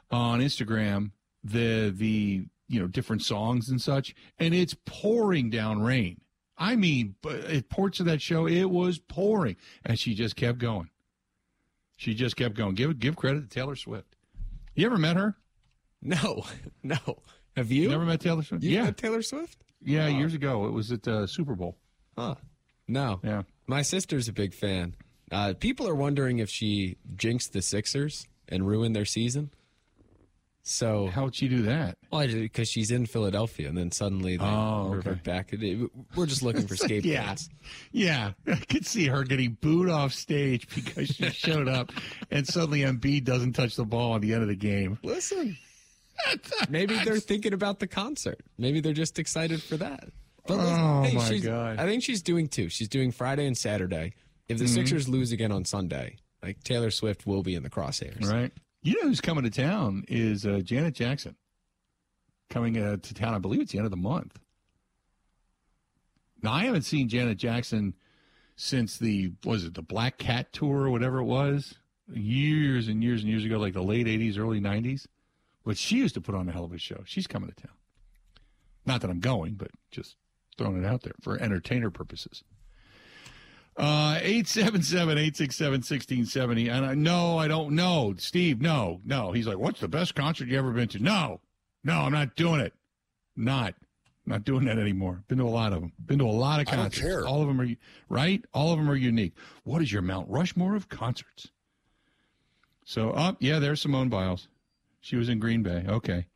[0.10, 1.12] on Instagram
[1.44, 6.22] the the you know different songs and such, and it's pouring down rain.
[6.58, 7.14] I mean,
[7.48, 10.90] at ports of that show, it was pouring, and she just kept going.
[12.04, 12.76] She just kept going.
[12.76, 14.18] Give give credit to Taylor Swift.
[14.76, 15.38] You ever met her?
[16.02, 16.44] No,
[16.84, 16.98] no.
[17.56, 17.88] Have you?
[17.88, 18.62] Never met Taylor Swift?
[18.62, 19.64] You yeah, Taylor Swift.
[19.82, 20.10] Yeah, oh.
[20.10, 20.66] years ago.
[20.66, 21.78] It was at uh, Super Bowl.
[22.18, 22.36] Huh.
[22.90, 23.22] No.
[23.24, 23.44] Yeah.
[23.68, 24.96] My sister's a big fan.
[25.32, 29.52] Uh, people are wondering if she jinxed the Sixers and ruined their season.
[30.66, 31.98] So how'd she do that?
[32.10, 34.96] Well, I did because she's in Philadelphia, and then suddenly they oh, okay.
[34.96, 35.54] revert back.
[36.16, 37.50] We're just looking for scapegoats.
[37.92, 38.54] yeah, yeah.
[38.56, 41.92] I could see her getting booed off stage because she showed up,
[42.32, 45.00] and suddenly Embiid doesn't touch the ball at the end of the game.
[45.04, 45.58] Listen,
[46.70, 48.40] maybe they're thinking about the concert.
[48.58, 50.12] Maybe they're just excited for that.
[50.48, 51.80] But oh hey, my god!
[51.80, 52.70] I think she's doing two.
[52.70, 54.14] She's doing Friday and Saturday.
[54.48, 54.74] If the mm-hmm.
[54.76, 58.32] Sixers lose again on Sunday, like Taylor Swift will be in the crosshairs.
[58.32, 58.52] Right.
[58.84, 61.38] You know who's coming to town is uh, Janet Jackson.
[62.50, 64.38] Coming uh, to town, I believe it's the end of the month.
[66.42, 67.96] Now I haven't seen Janet Jackson
[68.58, 71.76] since the was it the Black Cat tour or whatever it was
[72.14, 75.08] years and years and years ago, like the late '80s, early '90s.
[75.64, 77.04] But she used to put on a hell of a show.
[77.06, 77.76] She's coming to town.
[78.86, 80.18] Not that I'm going, but just
[80.58, 82.44] throwing it out there for entertainer purposes.
[83.76, 86.72] Uh, 877-867-1670.
[86.72, 88.14] And I, no, I don't know.
[88.18, 89.32] Steve, no, no.
[89.32, 91.00] He's like, what's the best concert you ever been to?
[91.00, 91.42] No,
[91.84, 92.74] no, I'm not doing it.
[93.36, 93.74] Not.
[94.26, 95.24] Not doing that anymore.
[95.28, 95.92] Been to a lot of them.
[96.06, 97.26] Been to a lot of concerts.
[97.26, 97.68] All of them are
[98.08, 98.46] right.
[98.54, 99.34] All of them are unique.
[99.64, 101.50] What is your Mount Rushmore of concerts?
[102.86, 104.48] So, up, oh, yeah, there's Simone Biles.
[105.02, 105.84] She was in Green Bay.
[105.88, 106.28] Okay.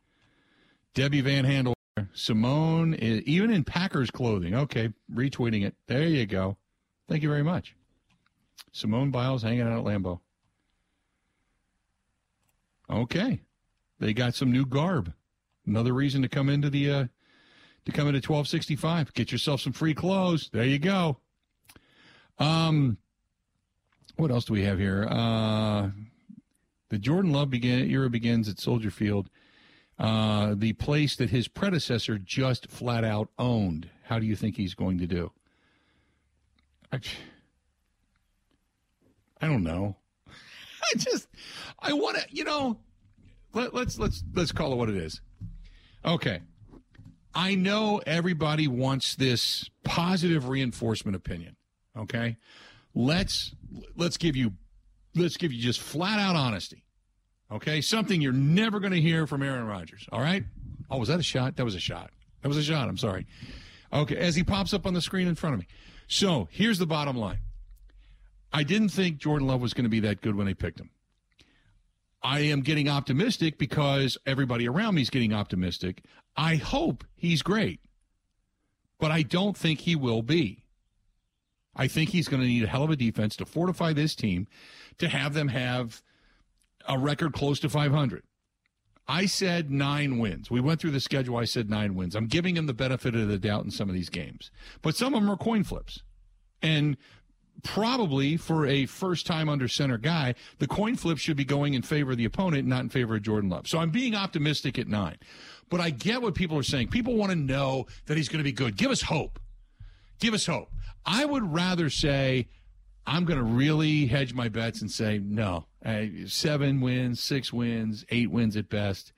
[0.94, 1.74] Debbie Van Handel.
[2.12, 4.54] Simone, even in Packers clothing.
[4.54, 5.74] Okay, retweeting it.
[5.86, 6.56] There you go.
[7.08, 7.74] Thank you very much.
[8.72, 10.20] Simone Biles hanging out at Lambeau.
[12.90, 13.40] Okay.
[13.98, 15.12] They got some new garb.
[15.66, 17.06] Another reason to come into the uh,
[17.84, 19.12] to come into 1265.
[19.14, 20.50] Get yourself some free clothes.
[20.52, 21.18] There you go.
[22.38, 22.98] Um
[24.16, 25.06] what else do we have here?
[25.10, 25.90] Uh
[26.90, 29.28] the Jordan Love begin, era begins at Soldier Field.
[29.98, 33.90] Uh, the place that his predecessor just flat out owned.
[34.04, 35.32] How do you think he's going to do?
[36.92, 37.00] I,
[39.40, 39.96] I don't know.
[40.28, 41.28] I just
[41.78, 42.78] I want to, you know,
[43.52, 45.20] let, let's let's let's call it what it is.
[46.04, 46.40] Okay.
[47.34, 51.56] I know everybody wants this positive reinforcement opinion.
[51.96, 52.36] Okay?
[52.94, 53.54] Let's
[53.96, 54.52] let's give you
[55.14, 56.84] let's give you just flat out honesty.
[57.50, 57.80] Okay?
[57.80, 60.06] Something you're never going to hear from Aaron Rodgers.
[60.10, 60.44] All right?
[60.90, 61.56] Oh, was that a shot?
[61.56, 62.10] That was a shot.
[62.42, 62.88] That was a shot.
[62.88, 63.26] I'm sorry.
[63.92, 65.66] Okay, as he pops up on the screen in front of me.
[66.08, 67.38] So here's the bottom line
[68.52, 70.90] I didn't think Jordan Love was going to be that good when they picked him.
[72.22, 76.02] I am getting optimistic because everybody around me is getting optimistic.
[76.36, 77.80] I hope he's great,
[78.98, 80.64] but I don't think he will be.
[81.76, 84.48] I think he's going to need a hell of a defense to fortify this team
[84.98, 86.02] to have them have
[86.88, 88.24] a record close to 500.
[89.08, 90.50] I said nine wins.
[90.50, 91.38] We went through the schedule.
[91.38, 92.14] I said nine wins.
[92.14, 94.50] I'm giving him the benefit of the doubt in some of these games,
[94.82, 96.02] but some of them are coin flips.
[96.60, 96.96] And
[97.62, 101.82] probably for a first time under center guy, the coin flip should be going in
[101.82, 103.66] favor of the opponent, not in favor of Jordan Love.
[103.66, 105.16] So I'm being optimistic at nine.
[105.70, 106.88] But I get what people are saying.
[106.88, 108.76] People want to know that he's going to be good.
[108.76, 109.38] Give us hope.
[110.20, 110.70] Give us hope.
[111.04, 112.48] I would rather say,
[113.08, 118.04] I'm going to really hedge my bets and say, no, uh, seven wins, six wins,
[118.10, 119.12] eight wins at best,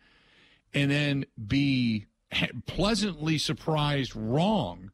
[0.73, 2.07] and then be
[2.67, 4.93] pleasantly surprised wrong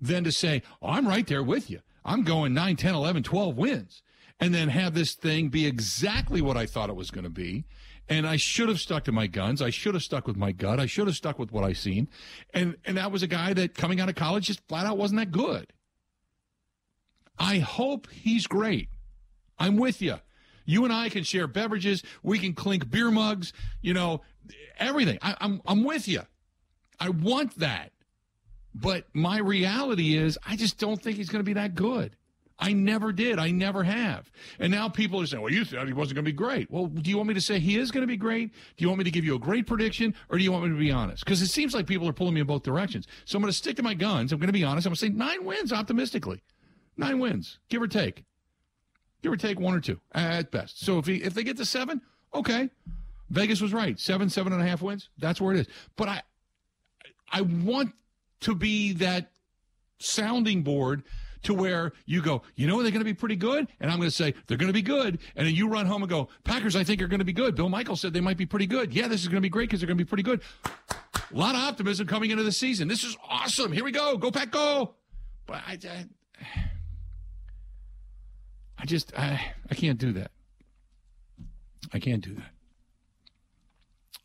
[0.00, 1.80] than to say, oh, I'm right there with you.
[2.04, 4.02] I'm going 9, 10, 11, 12 wins.
[4.40, 7.64] And then have this thing be exactly what I thought it was going to be.
[8.08, 9.62] And I should have stuck to my guns.
[9.62, 10.80] I should have stuck with my gut.
[10.80, 12.08] I should have stuck with what I seen.
[12.52, 15.20] And and that was a guy that coming out of college just flat out wasn't
[15.20, 15.72] that good.
[17.38, 18.88] I hope he's great.
[19.58, 20.16] I'm with you.
[20.64, 22.02] You and I can share beverages.
[22.22, 23.52] We can clink beer mugs.
[23.82, 24.22] You know,
[24.78, 25.18] everything.
[25.22, 26.22] I, I'm I'm with you.
[26.98, 27.92] I want that.
[28.74, 32.16] But my reality is, I just don't think he's going to be that good.
[32.58, 33.38] I never did.
[33.38, 34.30] I never have.
[34.58, 36.70] And now people are saying, well, you thought he wasn't going to be great.
[36.70, 38.52] Well, do you want me to say he is going to be great?
[38.76, 40.14] Do you want me to give you a great prediction?
[40.28, 41.24] Or do you want me to be honest?
[41.24, 43.06] Because it seems like people are pulling me in both directions.
[43.24, 44.32] So I'm going to stick to my guns.
[44.32, 44.86] I'm going to be honest.
[44.86, 46.42] I'm going to say nine wins optimistically.
[46.96, 48.24] Nine wins, give or take.
[49.22, 50.84] Give or take one or two at best.
[50.84, 52.00] So if, he, if they get to seven,
[52.34, 52.68] okay.
[53.30, 53.98] Vegas was right.
[53.98, 55.08] Seven, seven and a half wins.
[55.18, 55.66] That's where it is.
[55.96, 56.22] But I,
[57.32, 57.92] I want
[58.40, 59.30] to be that
[59.98, 61.02] sounding board
[61.44, 63.66] to where you go, you know, they're going to be pretty good.
[63.80, 65.18] And I'm going to say, they're going to be good.
[65.36, 67.54] And then you run home and go, Packers, I think are going to be good.
[67.54, 68.94] Bill Michael said they might be pretty good.
[68.94, 70.42] Yeah, this is going to be great because they're going to be pretty good.
[70.74, 72.88] A lot of optimism coming into the season.
[72.88, 73.72] This is awesome.
[73.72, 74.16] Here we go.
[74.16, 74.94] Go, Pack, go.
[75.46, 76.06] But I, I,
[78.84, 80.30] I just, I, I can't do that.
[81.94, 82.50] I can't do that.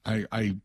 [0.05, 0.57] I, I,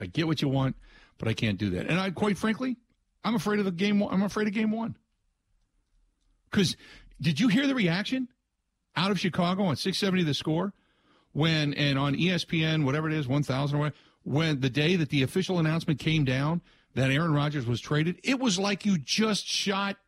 [0.00, 0.74] I get what you want,
[1.18, 1.86] but I can't do that.
[1.86, 2.78] And I, quite frankly,
[3.22, 4.02] I'm afraid of the game.
[4.04, 4.96] I'm afraid of game one.
[6.50, 6.78] Because
[7.20, 8.28] did you hear the reaction
[8.96, 10.72] out of Chicago on 670 the score
[11.32, 15.22] when and on ESPN whatever it is 1000 or whatever, when the day that the
[15.22, 16.62] official announcement came down
[16.94, 19.98] that Aaron Rodgers was traded, it was like you just shot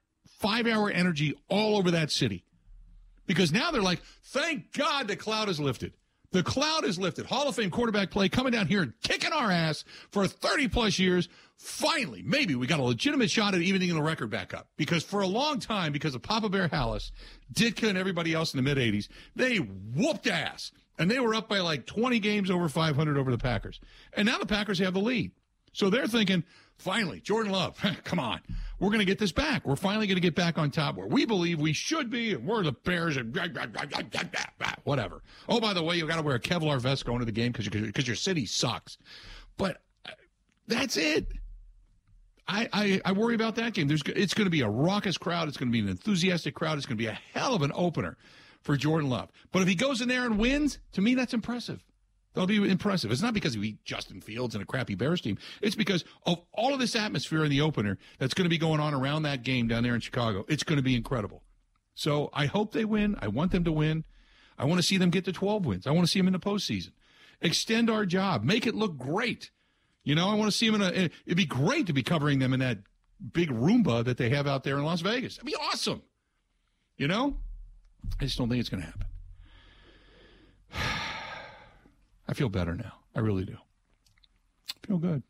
[0.43, 2.43] 5-hour energy all over that city.
[3.27, 5.93] Because now they're like, "Thank God the cloud is lifted."
[6.35, 7.27] The cloud is lifted.
[7.27, 10.99] Hall of Fame quarterback play coming down here and kicking our ass for 30 plus
[10.99, 11.29] years.
[11.59, 14.67] Finally, maybe we got a legitimate shot at evening the record back up.
[14.77, 17.13] Because for a long time, because of Papa Bear Halas,
[17.53, 19.07] Ditka, and everybody else in the mid 80s,
[19.37, 20.73] they whooped ass.
[20.99, 23.79] And they were up by like 20 games over 500 over the Packers.
[24.15, 25.31] And now the Packers have the lead.
[25.73, 26.43] So they're thinking,
[26.79, 28.41] finally, Jordan Love, come on.
[28.85, 29.67] We're going to get this back.
[29.67, 32.47] We're finally going to get back on top where we believe we should be, and
[32.47, 33.35] we're the Bears, and
[34.85, 35.23] whatever.
[35.49, 37.51] Oh, by the way, you got to wear a Kevlar vest going to the game
[37.51, 38.99] because because your city sucks.
[39.57, 40.11] But uh,
[40.69, 41.29] that's it.
[42.47, 43.89] I, I, I worry about that game.
[43.89, 45.49] There's it's going to be a raucous crowd.
[45.49, 46.77] It's going to be an enthusiastic crowd.
[46.77, 48.19] It's going to be a hell of an opener
[48.61, 49.31] for Jordan Love.
[49.51, 51.83] But if he goes in there and wins, to me that's impressive.
[52.35, 53.13] That'll be impressive.
[53.13, 55.39] It's not because we Justin Fields and a crappy Bears team.
[55.63, 58.81] It's because of all of this atmosphere in the opener that's going to be going
[58.81, 60.45] on around that game down there in Chicago.
[60.49, 61.43] It's going to be incredible.
[61.95, 63.17] So I hope they win.
[63.21, 64.05] I want them to win.
[64.59, 65.87] I want to see them get to 12 wins.
[65.87, 66.91] I want to see them in the postseason.
[67.41, 68.43] Extend our job.
[68.43, 69.51] Make it look great.
[70.03, 71.11] You know, I want to see them in a.
[71.27, 72.79] It'd be great to be covering them in that
[73.33, 75.37] big Roomba that they have out there in Las Vegas.
[75.37, 76.03] It'd be awesome.
[76.97, 77.37] You know,
[78.21, 79.07] I just don't think it's going to happen.
[82.35, 82.95] I feel better now.
[83.15, 83.57] I really do.
[83.57, 85.23] I feel good.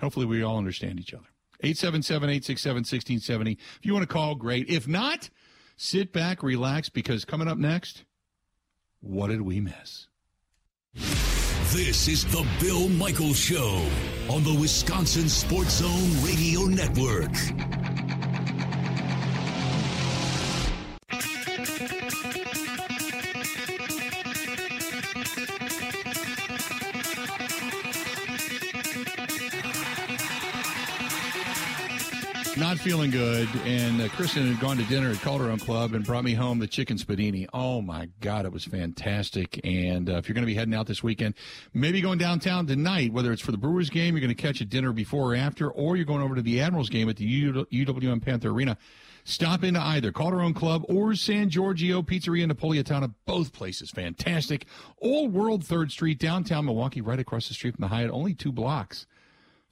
[0.00, 1.26] Hopefully, we all understand each other.
[1.62, 3.58] 877 867 1670.
[3.80, 4.68] If you want to call, great.
[4.70, 5.30] If not,
[5.76, 8.04] sit back, relax, because coming up next,
[9.00, 10.06] what did we miss?
[11.72, 13.84] This is the Bill Michaels Show
[14.30, 17.32] on the Wisconsin Sports Zone Radio Network.
[32.56, 36.22] Not feeling good, and uh, Kristen had gone to dinner at Calderone Club and brought
[36.22, 37.48] me home the chicken spiedini.
[37.52, 39.60] Oh my God, it was fantastic!
[39.64, 41.34] And uh, if you're going to be heading out this weekend,
[41.72, 44.64] maybe going downtown tonight, whether it's for the Brewers game, you're going to catch a
[44.64, 47.66] dinner before or after, or you're going over to the Admirals game at the U-
[47.72, 48.78] UWM Panther Arena.
[49.24, 53.14] Stop into either Calderone Club or San Giorgio Pizzeria Napoletana.
[53.26, 54.66] Both places fantastic.
[55.00, 58.12] Old World Third Street, downtown Milwaukee, right across the street from the Hyatt.
[58.12, 59.06] Only two blocks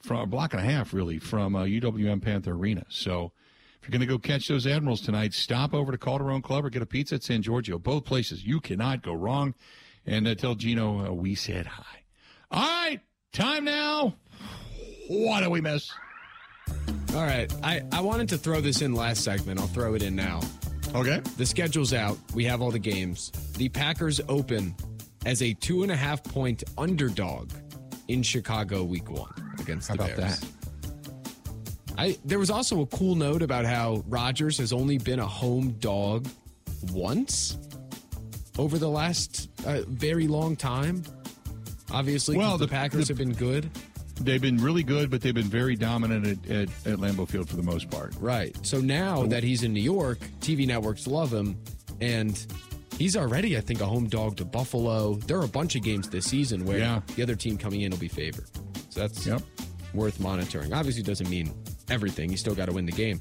[0.02, 2.84] from a block and a half, really, from uh, UWM Panther Arena.
[2.88, 3.32] So
[3.80, 6.70] if you're going to go catch those Admirals tonight, stop over to Calderone Club or
[6.70, 7.78] get a pizza at San Giorgio.
[7.78, 8.44] Both places.
[8.44, 9.54] You cannot go wrong.
[10.04, 12.02] And uh, tell Gino uh, we said hi.
[12.50, 13.00] All right,
[13.32, 14.14] time now.
[15.08, 15.90] What do we miss?
[17.14, 17.52] All right.
[17.62, 19.60] I, I wanted to throw this in last segment.
[19.60, 20.40] I'll throw it in now.
[20.94, 21.20] Okay.
[21.36, 22.18] The schedule's out.
[22.34, 23.30] We have all the games.
[23.56, 24.74] The Packers open
[25.26, 27.50] as a two and a half point underdog
[28.12, 30.40] in Chicago week one against How the about Bears.
[30.40, 30.48] that?
[31.98, 35.72] I there was also a cool note about how Rodgers has only been a home
[35.78, 36.26] dog
[36.92, 37.58] once
[38.58, 41.02] over the last uh, very long time.
[41.90, 43.68] Obviously, Well, the, the- Packers the- have been good,
[44.20, 47.56] They've been really good, but they've been very dominant at, at, at Lambeau Field for
[47.56, 48.14] the most part.
[48.20, 48.54] right?
[48.64, 51.56] So now that he's in New York, TV networks love him,
[52.00, 52.46] and
[53.02, 55.14] he's already, I think, a home dog to Buffalo.
[55.14, 57.00] There are a bunch of games this season where Yeah.
[57.16, 58.46] the other team coming in will be favored.
[58.90, 59.42] So that's Yep.
[59.92, 60.72] worth monitoring.
[60.72, 61.52] Obviously, doesn't mean
[61.90, 62.30] everything.
[62.30, 63.20] You still got to win the game.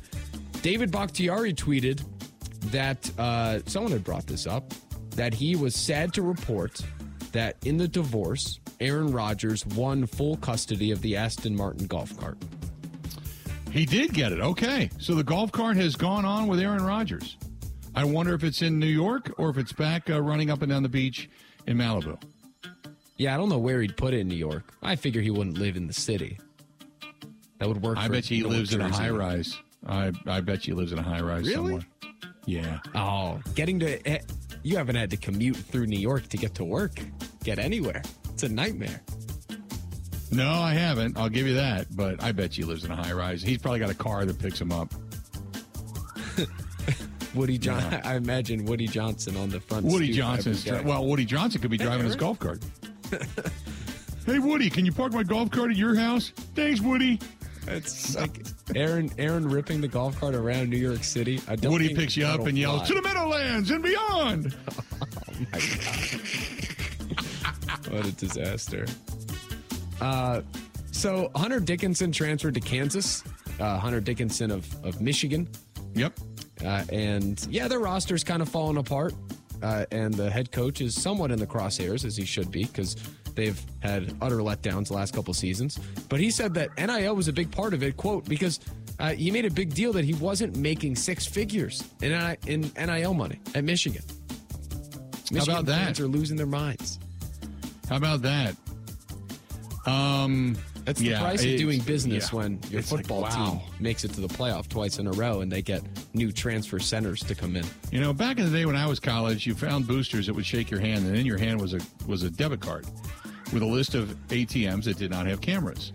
[0.61, 2.03] David Bakhtiari tweeted
[2.71, 4.71] that uh, someone had brought this up
[5.15, 6.79] that he was sad to report
[7.31, 12.37] that in the divorce, Aaron Rodgers won full custody of the Aston Martin golf cart.
[13.71, 14.39] He did get it.
[14.41, 14.89] Okay.
[14.99, 17.37] So the golf cart has gone on with Aaron Rodgers.
[17.95, 20.71] I wonder if it's in New York or if it's back uh, running up and
[20.71, 21.29] down the beach
[21.67, 22.21] in Malibu.
[23.17, 24.63] Yeah, I don't know where he'd put it in New York.
[24.81, 26.39] I figure he wouldn't live in the city.
[27.59, 27.97] That would work.
[27.97, 29.59] I bet he lives in a high rise.
[29.85, 31.53] I, I bet he lives in a high rise Really?
[31.53, 31.81] somewhere.
[32.45, 32.79] Yeah.
[32.95, 34.19] Oh, getting to eh,
[34.63, 36.99] you haven't had to commute through New York to get to work,
[37.43, 38.01] get anywhere.
[38.33, 39.01] It's a nightmare.
[40.31, 41.17] No, I haven't.
[41.17, 41.95] I'll give you that.
[41.95, 43.41] But I bet he lives in a high rise.
[43.43, 44.91] He's probably got a car that picks him up.
[47.33, 49.85] Woody John, I imagine Woody Johnson on the front.
[49.85, 50.89] Woody stoop Johnson's every day.
[50.89, 52.61] well, Woody Johnson could be driving his golf cart.
[54.25, 56.31] hey, Woody, can you park my golf cart at your house?
[56.55, 57.19] Thanks, Woody.
[57.67, 61.39] it's like Aaron, Aaron ripping the golf cart around New York City.
[61.47, 62.87] I don't Woody think picks you up that'll and yells fly.
[62.87, 64.55] to the Meadowlands and beyond.
[64.71, 64.75] oh
[65.51, 66.21] my god!
[67.89, 68.85] What a disaster.
[69.99, 70.41] Uh,
[70.91, 73.23] so Hunter Dickinson transferred to Kansas.
[73.59, 75.49] Uh, Hunter Dickinson of of Michigan.
[75.95, 76.17] Yep.
[76.63, 79.13] Uh, and yeah, their roster's kind of fallen apart.
[79.61, 82.95] Uh, and the head coach is somewhat in the crosshairs, as he should be, because
[83.35, 85.79] they've had utter letdowns the last couple seasons.
[86.09, 88.59] But he said that NIL was a big part of it, quote, because
[88.99, 92.11] uh, he made a big deal that he wasn't making six figures in,
[92.47, 94.03] in NIL money at Michigan.
[95.31, 95.85] Michigan about that?
[95.85, 96.99] fans are losing their minds.
[97.87, 98.55] How about that?
[99.85, 100.57] Um,
[100.91, 102.37] That's the yeah, price of doing business yeah.
[102.37, 103.29] when your It's like, football wow.
[103.29, 105.81] team makes it to the playoff twice in a row and they get
[106.13, 107.63] new transfer centers to come in.
[107.93, 110.45] You know, back in the day when I was college, you found boosters that would
[110.45, 112.85] shake your hand, and in your hand was a was a debit card
[113.53, 115.93] with a list of ATMs that did not have cameras,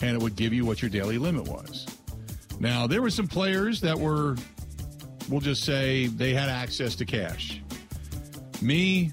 [0.00, 1.86] and it would give you what your daily limit was.
[2.58, 4.36] Now there were some players that were,
[5.28, 7.60] we'll just say, they had access to cash.
[8.62, 9.12] Me,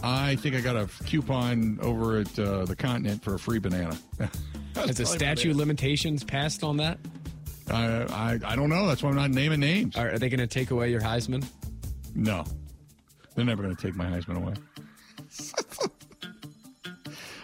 [0.00, 3.98] I think I got a coupon over at uh, the Continent for a free banana.
[4.74, 6.98] Has the statute of limitations passed on that?
[7.70, 8.86] I, I I don't know.
[8.86, 9.96] That's why I'm not naming names.
[9.96, 11.44] Are, are they going to take away your Heisman?
[12.14, 12.44] No,
[13.34, 14.54] they're never going to take my Heisman away.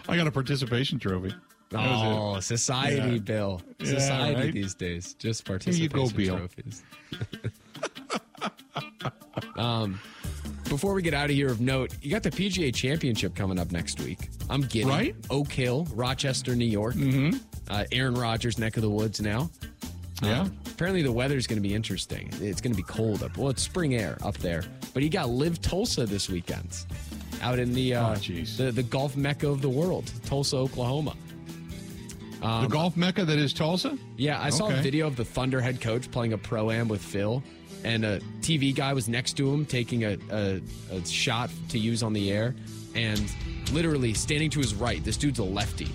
[0.09, 1.33] I got a participation trophy.
[1.73, 3.17] Oh, society, Yeah.
[3.19, 3.61] Bill.
[3.79, 4.53] Yeah, Society right?
[4.53, 5.13] these days.
[5.15, 6.37] Just you participation go, Bill.
[6.37, 6.83] trophies.
[9.57, 9.99] um,
[10.69, 13.71] before we get out of here, of note, you got the PGA Championship coming up
[13.71, 14.29] next week.
[14.49, 15.15] I'm getting Right.
[15.29, 16.95] Oak Hill, Rochester, New York.
[16.95, 17.37] Mm-hmm.
[17.69, 19.49] Uh, Aaron Rodgers' neck of the woods now.
[20.21, 20.41] Yeah.
[20.43, 22.29] Uh, apparently, the weather's going to be interesting.
[22.41, 23.37] It's going to be cold up.
[23.37, 24.63] Well, it's spring air up there.
[24.93, 26.85] But you got LIV Tulsa this weekend,
[27.41, 31.15] out in the uh, Oh, the the golf mecca of the world, Tulsa, Oklahoma.
[32.41, 33.97] the golf mecca that is Tulsa.
[34.15, 37.01] Yeah, I saw a video of the Thunder head coach playing a pro am with
[37.01, 37.43] Phil,
[37.83, 40.61] and a TV guy was next to him taking a, a,
[40.91, 42.55] a shot to use on the air,
[42.95, 43.31] and
[43.71, 45.03] literally standing to his right.
[45.03, 45.89] This dude's a lefty,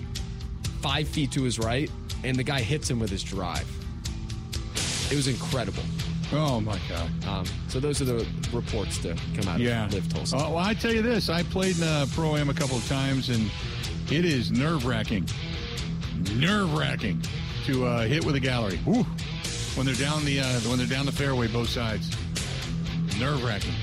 [0.81, 1.89] five feet to his right,
[2.23, 3.67] and the guy hits him with his drive.
[5.11, 5.83] It was incredible.
[6.31, 7.09] Oh my God.
[7.27, 9.85] Um, so those are the reports to come out Yeah.
[9.85, 10.37] of LIV Tulsa.
[10.37, 12.87] Uh, well, I tell you this: I played in a pro am a couple of
[12.87, 13.51] times, and
[14.11, 15.27] it is nerve wracking.
[16.35, 17.21] Nerve wracking
[17.65, 18.79] to uh, hit with a gallery.
[18.85, 19.05] Woo.
[19.75, 22.09] When they're down the uh, when they're down the fairway, both sides.
[23.19, 23.73] Nerve wracking.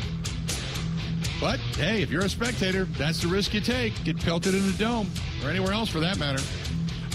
[1.41, 4.05] But hey, if you're a spectator, that's the risk you take.
[4.05, 5.11] Get pelted in the dome
[5.43, 6.43] or anywhere else for that matter.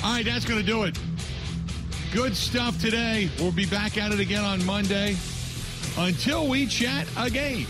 [0.03, 0.97] All right, that's going to do it.
[2.11, 3.29] Good stuff today.
[3.39, 5.15] We'll be back at it again on Monday.
[5.97, 7.65] Until we chat again.